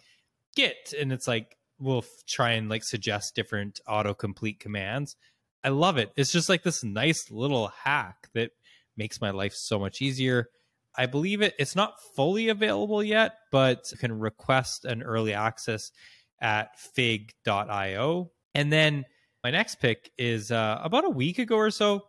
[0.55, 5.15] Git, and it's like we'll f- try and like suggest different autocomplete commands.
[5.63, 6.11] I love it.
[6.15, 8.51] It's just like this nice little hack that
[8.97, 10.49] makes my life so much easier.
[10.97, 11.55] I believe it.
[11.59, 15.91] It's not fully available yet, but you can request an early access
[16.41, 18.31] at fig.io.
[18.53, 19.05] And then
[19.43, 22.05] my next pick is uh, about a week ago or so.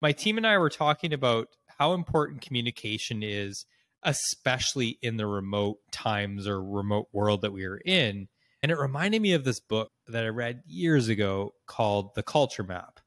[0.00, 3.66] My team and I were talking about how important communication is,
[4.02, 8.28] especially in the remote times or remote world that we are in.
[8.64, 12.62] And it reminded me of this book that I read years ago called The Culture
[12.62, 12.98] Map.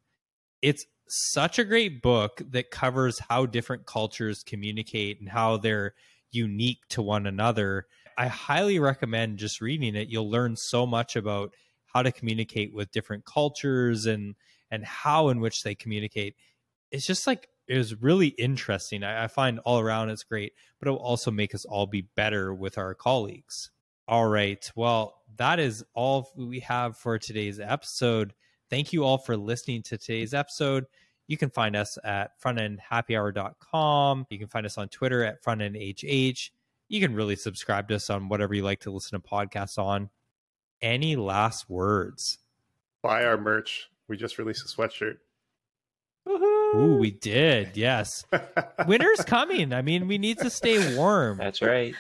[0.61, 5.95] It's such a great book that covers how different cultures communicate and how they're
[6.29, 7.87] unique to one another
[8.17, 10.09] I highly recommend just reading it.
[10.09, 11.53] You'll learn so much about
[11.85, 14.35] how to communicate with different cultures and
[14.71, 16.35] and how in which they communicate.
[16.91, 19.03] It's just like it was really interesting.
[19.03, 22.01] I, I find all around it's great, but it will also make us all be
[22.01, 23.69] better with our colleagues.
[24.07, 24.69] All right.
[24.75, 28.33] Well, that is all we have for today's episode.
[28.69, 30.85] Thank you all for listening to today's episode.
[31.27, 34.27] You can find us at frontendhappyhour.com.
[34.29, 36.49] You can find us on Twitter at frontendhh
[36.89, 40.09] you can really subscribe to us on whatever you like to listen to podcasts on.
[40.81, 42.37] Any last words?
[43.01, 43.89] Buy our merch.
[44.07, 45.17] We just released a sweatshirt.
[46.27, 47.71] Ooh, we did.
[47.75, 48.25] Yes.
[48.87, 49.73] Winter's coming.
[49.73, 51.37] I mean, we need to stay warm.
[51.37, 51.95] That's right.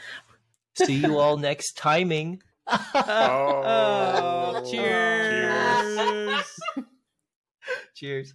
[0.85, 2.41] See you all next timing.
[2.67, 6.45] oh, cheers.
[7.95, 8.33] Cheers.